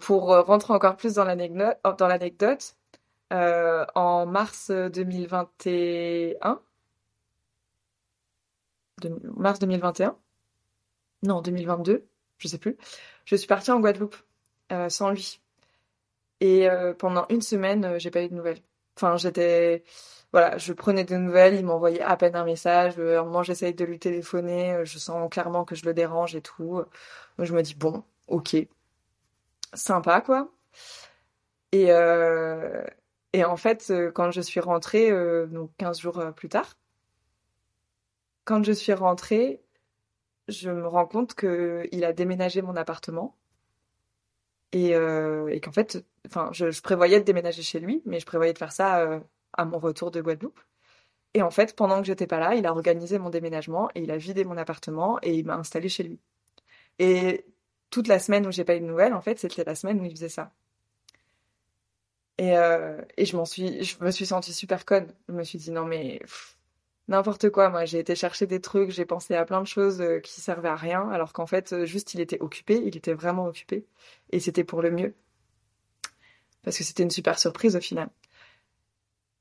Pour 0.01 0.33
euh, 0.33 0.43
rentrer 0.43 0.73
encore 0.73 0.97
plus 0.97 1.14
dans 1.14 1.25
l'anecdote, 1.25 1.79
dans 1.99 2.07
l'anecdote, 2.07 2.77
euh, 3.33 3.85
en 3.95 4.27
mars 4.27 4.71
2021, 4.71 6.61
de, 9.03 9.21
mars 9.37 9.59
2021, 9.59 10.17
non 11.25 11.40
2022, 11.43 12.07
je 12.38 12.49
sais 12.49 12.59
plus, 12.59 12.77
je 13.25 13.35
suis 13.35 13.49
partie 13.49 13.73
en 13.73 13.81
Guadeloupe 13.81 14.17
sans 14.88 15.11
lui 15.11 15.40
et 16.40 16.68
euh, 16.68 16.94
pendant 16.94 17.27
une 17.31 17.42
semaine, 17.42 17.85
euh, 17.85 17.99
j'ai 17.99 18.11
pas 18.11 18.23
eu 18.23 18.29
de 18.29 18.35
nouvelles. 18.35 18.61
Enfin, 18.97 19.16
j'étais, 19.16 19.85
voilà, 20.33 20.59
je 20.59 20.73
prenais 20.73 21.05
des 21.05 21.18
nouvelles, 21.18 21.55
il 21.55 21.64
m'envoyait 21.64 22.03
à 22.03 22.16
peine 22.16 22.37
un 22.37 22.44
message. 22.44 22.94
Euh, 22.99 23.18
à 23.18 23.20
un 23.23 23.25
moment, 23.25 23.42
j'essaye 23.42 23.75
de 23.75 23.85
lui 23.85 23.99
téléphoner, 23.99 24.73
euh, 24.75 24.85
je 24.85 24.99
sens 24.99 25.29
clairement 25.31 25.64
que 25.64 25.75
je 25.75 25.85
le 25.87 25.94
dérange 25.94 26.35
et 26.37 26.42
tout. 26.42 26.83
Je 27.38 27.53
me 27.55 27.62
dis 27.62 27.75
bon, 27.75 28.05
ok, 28.29 28.57
sympa 29.75 30.20
quoi. 30.20 30.51
Et 31.73 31.90
euh, 31.90 32.85
et 33.33 33.44
en 33.44 33.57
fait, 33.57 33.92
quand 34.14 34.31
je 34.31 34.40
suis 34.40 34.61
rentrée, 34.61 35.11
euh, 35.11 35.47
donc 35.47 35.70
15 35.79 35.99
jours 36.01 36.23
plus 36.37 36.49
tard, 36.49 36.77
quand 38.44 38.62
je 38.62 38.73
suis 38.73 38.92
rentrée, 38.92 39.62
je 40.49 40.70
me 40.70 40.87
rends 40.87 41.07
compte 41.07 41.35
que 41.35 41.88
il 41.92 42.05
a 42.05 42.12
déménagé 42.12 42.62
mon 42.62 42.77
appartement 42.77 43.37
et, 44.73 44.94
euh, 44.94 45.49
et 45.49 45.61
qu'en 45.61 45.73
fait, 45.73 46.05
enfin, 46.27 46.51
je, 46.53 46.81
prévoyais 46.81 47.21
de 47.21 47.25
déménager 47.25 47.63
chez 47.63 47.81
lui, 47.81 48.03
mais 48.07 48.21
je 48.21 48.27
prévoyais 48.27 48.53
de 48.53 48.59
faire 48.59 48.73
ça 48.73 49.01
euh, 49.01 49.21
à 49.53 49.65
mon 49.65 49.79
retour 49.79 50.11
de 50.11 50.21
Guadeloupe. 50.21 50.61
Et 51.35 51.43
en 51.43 51.51
fait, 51.51 51.75
pendant 51.77 52.01
que 52.01 52.07
j'étais 52.07 52.27
pas 52.27 52.39
là, 52.39 52.55
il 52.55 52.67
a 52.67 52.73
organisé 52.73 53.19
mon 53.19 53.31
déménagement 53.31 53.91
et 53.95 54.03
il 54.03 54.11
a 54.11 54.17
vidé 54.17 54.45
mon 54.45 54.57
appartement 54.57 55.19
et 55.23 55.35
il 55.35 55.45
m'a 55.45 55.57
installé 55.57 55.89
chez 55.89 56.05
lui. 56.05 56.21
Et 56.99 57.45
toute 57.91 58.09
la 58.09 58.19
semaine 58.19 58.47
où 58.47 58.53
j'ai 58.53 58.65
pas 58.65 58.77
eu 58.77 58.81
de 58.81 58.87
nouvelles, 58.87 59.15
en 59.15 59.21
fait, 59.21 59.39
c'était 59.41 59.65
la 59.65 59.75
semaine 59.75 60.01
où 60.01 60.05
il 60.05 60.13
faisait 60.13 60.29
ça. 60.29 60.53
Et, 62.39 62.57
euh, 62.57 63.01
et 63.17 63.25
je 63.27 63.37
m'en 63.37 63.45
suis, 63.45 63.85
je 63.85 63.97
me 64.03 64.11
suis 64.11 64.27
sentie 64.27 64.53
super 64.53 64.85
conne. 64.85 65.09
Je 65.29 65.35
me 65.35 65.45
suis 65.45 65.59
dit 65.59 65.71
non 65.71 65.85
mais 65.85 66.21
n'importe 67.09 67.51
quoi. 67.51 67.69
Moi, 67.71 67.85
j'ai 67.85 67.99
été 67.99 68.15
chercher 68.15 68.47
des 68.47 68.61
trucs, 68.61 68.91
j'ai 68.91 69.05
pensé 69.05 69.35
à 69.35 69.45
plein 69.45 69.61
de 69.61 69.67
choses 69.67 70.01
euh, 70.01 70.21
qui 70.21 70.41
servaient 70.41 70.69
à 70.69 70.77
rien, 70.77 71.09
alors 71.11 71.33
qu'en 71.33 71.47
fait, 71.47 71.85
juste 71.85 72.15
il 72.15 72.21
était 72.21 72.41
occupé, 72.41 72.83
il 72.85 72.97
était 72.97 73.15
vraiment 73.15 73.47
occupé, 73.47 73.87
et 74.31 74.41
c'était 74.41 74.65
pour 74.65 74.83
le 74.83 74.91
mieux, 74.91 75.15
parce 76.64 76.79
que 76.79 76.85
c'était 76.85 77.03
une 77.03 77.11
super 77.11 77.38
surprise 77.38 77.77
au 77.77 77.81
final. 77.81 78.09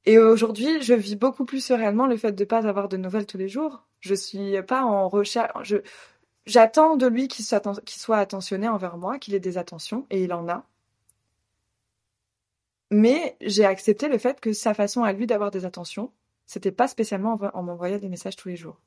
Et 0.05 0.17
aujourd'hui, 0.17 0.81
je 0.81 0.93
vis 0.93 1.15
beaucoup 1.15 1.45
plus 1.45 1.63
sereinement 1.63 2.07
le 2.07 2.17
fait 2.17 2.33
de 2.33 2.43
pas 2.45 2.67
avoir 2.67 2.89
de 2.89 2.97
nouvelles 2.97 3.25
tous 3.25 3.37
les 3.37 3.47
jours. 3.47 3.85
Je 4.01 4.13
suis 4.13 4.61
pas 4.63 4.83
en 4.83 5.07
recherche. 5.07 5.73
J'attends 6.45 6.97
de 6.97 7.07
lui 7.07 7.29
qu'il 7.29 7.45
soit, 7.45 7.81
qu'il 7.83 8.01
soit 8.01 8.17
attentionné 8.17 8.67
envers 8.67 8.97
moi, 8.97 9.17
qu'il 9.17 9.33
ait 9.33 9.39
des 9.39 9.57
attentions, 9.57 10.05
et 10.09 10.23
il 10.23 10.33
en 10.33 10.49
a. 10.49 10.65
Mais 12.91 13.37
j'ai 13.41 13.65
accepté 13.65 14.09
le 14.09 14.17
fait 14.17 14.39
que 14.39 14.53
sa 14.53 14.73
façon 14.73 15.03
à 15.03 15.13
lui 15.13 15.25
d'avoir 15.25 15.51
des 15.51 15.65
attentions, 15.65 16.11
c'était 16.45 16.71
pas 16.71 16.87
spécialement 16.87 17.39
en 17.53 17.63
m'envoyant 17.63 17.97
des 17.97 18.09
messages 18.09 18.35
tous 18.35 18.49
les 18.49 18.57
jours. 18.57 18.79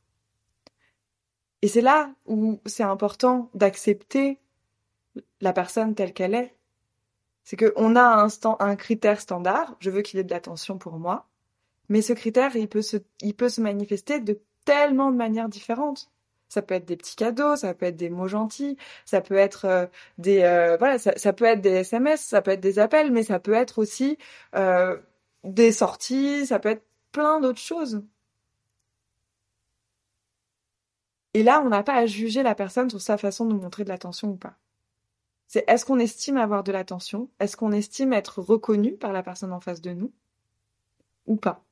Et 1.63 1.69
c'est 1.69 1.81
là 1.81 2.15
où 2.27 2.61
c'est 2.67 2.83
important 2.83 3.51
d'accepter 3.55 4.39
la 5.41 5.53
personne 5.53 5.95
telle 5.95 6.13
qu'elle 6.13 6.35
est. 6.35 6.55
C'est 7.47 7.57
qu'on 7.57 7.97
a 7.97 8.29
un, 8.61 8.77
critère 8.77 9.21
standard, 9.21 9.77
je 9.81 9.91
veux 9.91 10.03
qu'il 10.03 10.19
ait 10.21 10.25
de 10.25 10.33
l'attention 10.33 10.79
pour 10.79 10.99
moi, 10.99 11.29
mais 11.89 12.03
ce 12.03 12.13
critère, 12.13 12.57
il 12.57 12.69
peut, 12.69 12.83
se, 12.83 13.61
manifester 13.61 14.21
de 14.21 14.41
tellement 14.65 15.13
de 15.13 15.17
manières 15.17 15.49
différentes. 15.49 16.11
Ça 16.49 16.63
peut 16.63 16.75
être 16.75 16.87
des 16.87 16.97
petits 16.97 17.17
cadeaux, 17.17 17.57
ça 17.57 17.75
peut 17.75 17.87
être 17.87 17.97
des 17.97 18.11
mots 18.11 18.29
gentils, 18.29 18.77
ça 19.05 19.21
peut 19.21 19.37
être 19.37 19.65
euh, 19.67 19.87
des 20.19 20.39
voilà, 20.79 20.99
ça, 20.99 21.13
ça, 21.17 21.33
peut 21.33 21.45
être 21.45 21.61
des 21.61 21.71
SMS, 21.71 22.21
ça 22.21 22.43
peut 22.43 22.53
être 22.53 22.61
des 22.61 22.79
appels, 22.81 23.13
mais 23.13 23.23
ça 23.23 23.39
peut 23.41 23.55
être 23.55 23.79
aussi 23.79 24.19
des 25.45 25.73
sorties, 25.73 26.47
ça 26.47 26.59
peut 26.59 26.71
être 26.71 26.85
plein 27.13 27.41
d'autres 27.41 27.61
choses. 27.61 28.03
Et 31.35 31.43
là, 31.43 31.63
on 31.65 31.69
n'a 31.69 31.83
pas 31.83 31.95
à 31.95 32.07
juger 32.07 32.43
la 32.43 32.55
personne 32.55 32.91
sur 32.91 33.01
sa 33.01 33.19
façon 33.19 33.47
de 33.47 33.55
montrer 33.55 33.85
de 33.85 33.89
l'attention 33.91 34.31
ou 34.31 34.37
pas. 34.37 34.57
C'est 35.49 35.65
est-ce 35.69 35.85
qu'on 35.85 35.99
estime 35.99 36.37
avoir 36.37 36.65
de 36.65 36.73
l'attention? 36.73 37.31
Est-ce 37.39 37.57
qu'on 37.57 37.73
estime 37.73 38.13
être 38.13 38.41
reconnu 38.41 38.97
par 38.97 39.13
la 39.13 39.23
personne 39.23 39.53
en 39.53 39.61
face 39.61 39.81
de 39.81 39.93
nous? 39.93 40.13
Ou 41.27 41.37
pas? 41.37 41.65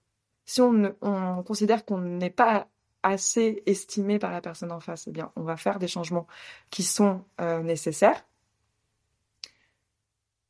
Si 0.44 0.60
on, 0.60 0.94
on 1.00 1.42
considère 1.42 1.84
qu'on 1.84 1.98
n'est 1.98 2.30
pas 2.30 2.68
assez 3.02 3.62
estimé 3.66 4.18
par 4.18 4.32
la 4.32 4.40
personne 4.40 4.72
en 4.72 4.80
face, 4.80 5.06
eh 5.06 5.10
bien, 5.10 5.30
on 5.36 5.42
va 5.42 5.56
faire 5.56 5.78
des 5.78 5.88
changements 5.88 6.26
qui 6.70 6.82
sont 6.82 7.24
euh, 7.40 7.62
nécessaires. 7.62 8.24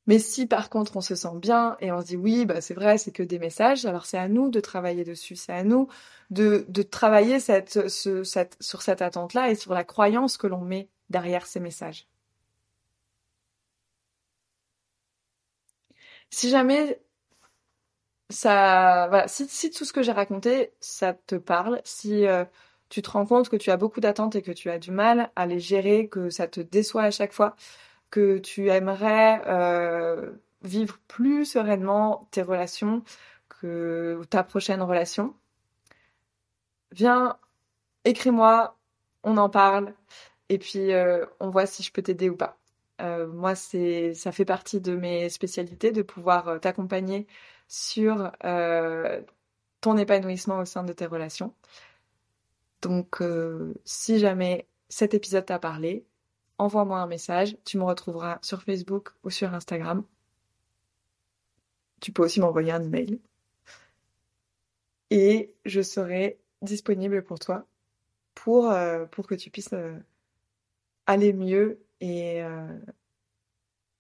Mais 0.07 0.19
si 0.19 0.47
par 0.47 0.69
contre 0.69 0.97
on 0.97 1.01
se 1.01 1.15
sent 1.15 1.37
bien 1.37 1.77
et 1.81 1.91
on 1.91 2.01
se 2.01 2.07
dit 2.07 2.17
oui, 2.17 2.45
bah 2.45 2.61
c'est 2.61 2.75
vrai, 2.75 2.99
c'est 2.99 3.11
que 3.11 3.23
des 3.23 3.39
messages, 3.39 3.87
alors 3.87 4.05
c'est 4.05 4.19
à 4.19 4.29
nous 4.29 4.51
de 4.51 4.61
travailler 4.61 5.03
dessus, 5.03 5.35
c'est 5.35 5.53
à 5.53 5.65
nous 5.65 5.89
de, 6.31 6.67
travailler 6.83 7.39
sur 7.41 8.27
cette 8.27 9.03
attente-là 9.03 9.51
et 9.51 9.55
sur 9.55 9.73
la 9.73 9.85
croyance 9.85 10.37
que 10.37 10.47
l'on 10.47 10.61
met 10.61 10.91
derrière 11.09 11.47
ces 11.47 11.61
messages. 11.61 12.07
Si 16.31 16.51
jamais 16.51 17.01
ça, 18.31 19.07
voilà, 19.09 19.29
si, 19.29 19.71
tout 19.71 19.85
ce 19.85 19.93
que 19.93 20.03
j'ai 20.03 20.13
raconté, 20.13 20.73
ça 20.81 21.15
te 21.15 21.35
parle, 21.37 21.81
si 21.85 22.27
euh, 22.27 22.45
tu 22.89 23.03
te 23.03 23.11
rends 23.11 23.27
compte 23.27 23.49
que 23.49 23.57
tu 23.57 23.71
as 23.71 23.77
beaucoup 23.77 24.01
d'attentes 24.01 24.37
et 24.37 24.43
que 24.43 24.53
tu 24.53 24.71
as 24.71 24.79
du 24.79 24.91
mal 24.91 25.31
à 25.37 25.47
les 25.47 25.61
gérer, 25.61 26.09
que 26.09 26.31
ça 26.31 26.49
te 26.49 26.61
déçoit 26.61 27.03
à 27.05 27.11
chaque 27.11 27.33
fois, 27.33 27.57
que 28.11 28.39
tu 28.39 28.71
aimerais 28.71 29.43
euh, 29.47 30.33
vivre 30.63 30.99
plus 31.09 31.45
sereinement 31.47 32.29
tes 32.33 32.43
relations, 32.43 33.03
que 33.49 34.23
ta 34.31 34.45
prochaine 34.45 34.83
relation, 34.83 35.35
viens, 36.93 37.39
écris-moi, 38.05 38.79
on 39.25 39.37
en 39.39 39.51
parle, 39.51 39.95
et 40.51 40.59
puis 40.59 40.93
euh, 40.93 41.27
on 41.41 41.51
voit 41.51 41.67
si 41.67 41.83
je 41.83 41.93
peux 41.93 42.03
t'aider 42.03 42.31
ou 42.31 42.37
pas. 42.37 42.59
Euh, 43.01 43.27
moi, 43.27 43.55
ça 43.55 44.33
fait 44.33 44.45
partie 44.45 44.81
de 44.81 44.97
mes 44.97 45.29
spécialités 45.29 45.93
de 45.93 46.03
pouvoir 46.03 46.61
t'accompagner 46.61 47.27
sur 47.69 48.31
ton 49.81 49.97
épanouissement 49.97 50.59
au 50.59 50.65
sein 50.65 50.85
de 50.85 50.93
tes 50.93 51.07
relations. 51.07 51.55
Donc, 52.83 53.23
si 53.85 54.19
jamais 54.19 54.69
cet 54.89 55.15
épisode 55.15 55.47
t'a 55.47 55.59
parlé, 55.59 56.05
envoie-moi 56.59 56.99
un 56.99 57.07
message. 57.07 57.57
Tu 57.65 57.79
me 57.79 57.85
retrouveras 57.85 58.39
sur 58.43 58.63
Facebook 58.63 59.11
ou 59.25 59.31
sur 59.31 59.53
Instagram. 59.55 60.05
Tu 62.01 62.13
peux 62.13 62.23
aussi 62.25 62.41
m'envoyer 62.41 62.73
un 62.73 62.83
email. 62.83 63.21
Et 65.11 65.55
je 65.65 65.81
serai 65.81 66.39
disponible 66.63 67.23
pour 67.23 67.39
toi 67.39 67.67
pour, 68.35 68.71
euh, 68.71 69.07
pour 69.07 69.27
que 69.27 69.35
tu 69.35 69.51
puisses 69.51 69.73
euh, 69.73 69.97
aller 71.07 71.33
mieux 71.33 71.81
et, 72.05 72.43
euh, 72.43 72.79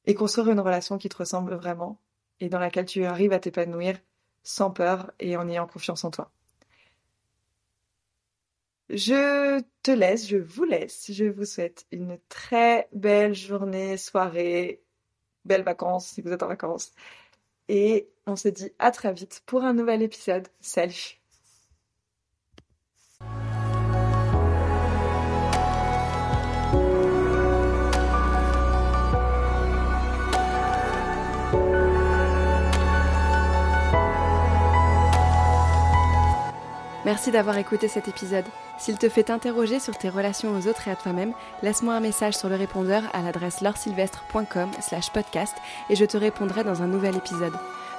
et 0.05 0.15
construire 0.15 0.51
une 0.51 0.61
relation 0.61 0.99
qui 0.99 1.09
te 1.09 1.17
ressemble 1.17 1.55
vraiment 1.55 1.99
et 2.41 2.49
dans 2.51 2.59
laquelle 2.59 2.85
tu 2.85 3.05
arrives 3.05 3.33
à 3.33 3.39
t'épanouir 3.39 3.99
sans 4.43 4.71
peur 4.71 5.13
et 5.21 5.37
en 5.37 5.49
ayant 5.49 5.67
confiance 5.67 6.05
en 6.05 6.11
toi. 6.11 6.31
Je 8.91 9.63
te 9.83 9.91
laisse, 9.91 10.29
je 10.29 10.37
vous 10.37 10.65
laisse. 10.65 11.11
Je 11.11 11.25
vous 11.25 11.47
souhaite 11.47 11.87
une 11.91 12.19
très 12.29 12.89
belle 12.93 13.35
journée, 13.35 13.97
soirée, 13.97 14.83
belles 15.47 15.63
vacances 15.63 16.09
si 16.09 16.21
vous 16.21 16.33
êtes 16.33 16.43
en 16.43 16.49
vacances. 16.49 16.93
Et 17.69 18.11
on 18.27 18.37
se 18.37 18.49
dit 18.49 18.73
à 18.79 18.91
très 18.91 19.15
vite 19.15 19.43
pour 19.47 19.65
un 19.65 19.73
nouvel 19.73 20.03
épisode. 20.03 20.49
Salut 20.61 21.24
Merci 37.05 37.31
d'avoir 37.31 37.59
écouté 37.59 37.87
cet 37.87 38.09
épisode. 38.09 38.47
S'il 38.79 38.97
te 38.97 39.09
fait 39.09 39.31
interroger 39.31 39.79
sur 39.79 39.97
tes 39.97 40.09
relations 40.09 40.53
aux 40.53 40.67
autres 40.67 40.89
et 40.89 40.91
à 40.91 40.97
toi-même, 40.97 41.33
laisse-moi 41.63 41.95
un 41.95 42.01
message 42.01 42.35
sur 42.35 42.49
le 42.49 42.57
répondeur 42.57 43.03
à 43.13 43.21
l'adresse 43.21 43.61
laursylvestre.com 43.61 44.71
slash 44.81 45.11
podcast 45.11 45.55
et 45.91 45.97
je 45.97 46.05
te 46.05 46.17
répondrai 46.17 46.65
dans 46.65 46.83
un 46.83 46.87
nouvel 46.87 47.17
épisode. 47.17 47.53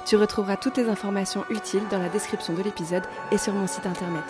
Tu 0.06 0.16
retrouveras 0.16 0.56
toutes 0.56 0.76
les 0.76 0.88
informations 0.88 1.44
utiles 1.50 1.86
dans 1.90 1.98
la 1.98 2.08
description 2.08 2.54
de 2.54 2.62
l'épisode 2.62 3.04
et 3.30 3.38
sur 3.38 3.52
mon 3.52 3.66
site 3.66 3.86
internet. 3.86 4.24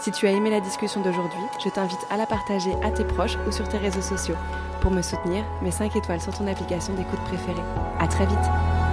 Si 0.00 0.10
tu 0.10 0.26
as 0.26 0.32
aimé 0.32 0.50
la 0.50 0.60
discussion 0.60 1.02
d'aujourd'hui, 1.02 1.44
je 1.62 1.70
t'invite 1.70 2.06
à 2.10 2.16
la 2.16 2.26
partager 2.26 2.72
à 2.82 2.90
tes 2.90 3.04
proches 3.04 3.38
ou 3.46 3.52
sur 3.52 3.68
tes 3.68 3.78
réseaux 3.78 4.02
sociaux. 4.02 4.36
Pour 4.80 4.90
me 4.90 5.02
soutenir, 5.02 5.44
mets 5.62 5.70
5 5.70 5.96
étoiles 5.96 6.20
sur 6.20 6.36
ton 6.36 6.46
application 6.46 6.94
d'écoute 6.94 7.20
préférée. 7.24 7.62
À 7.98 8.06
très 8.06 8.26
vite! 8.26 8.83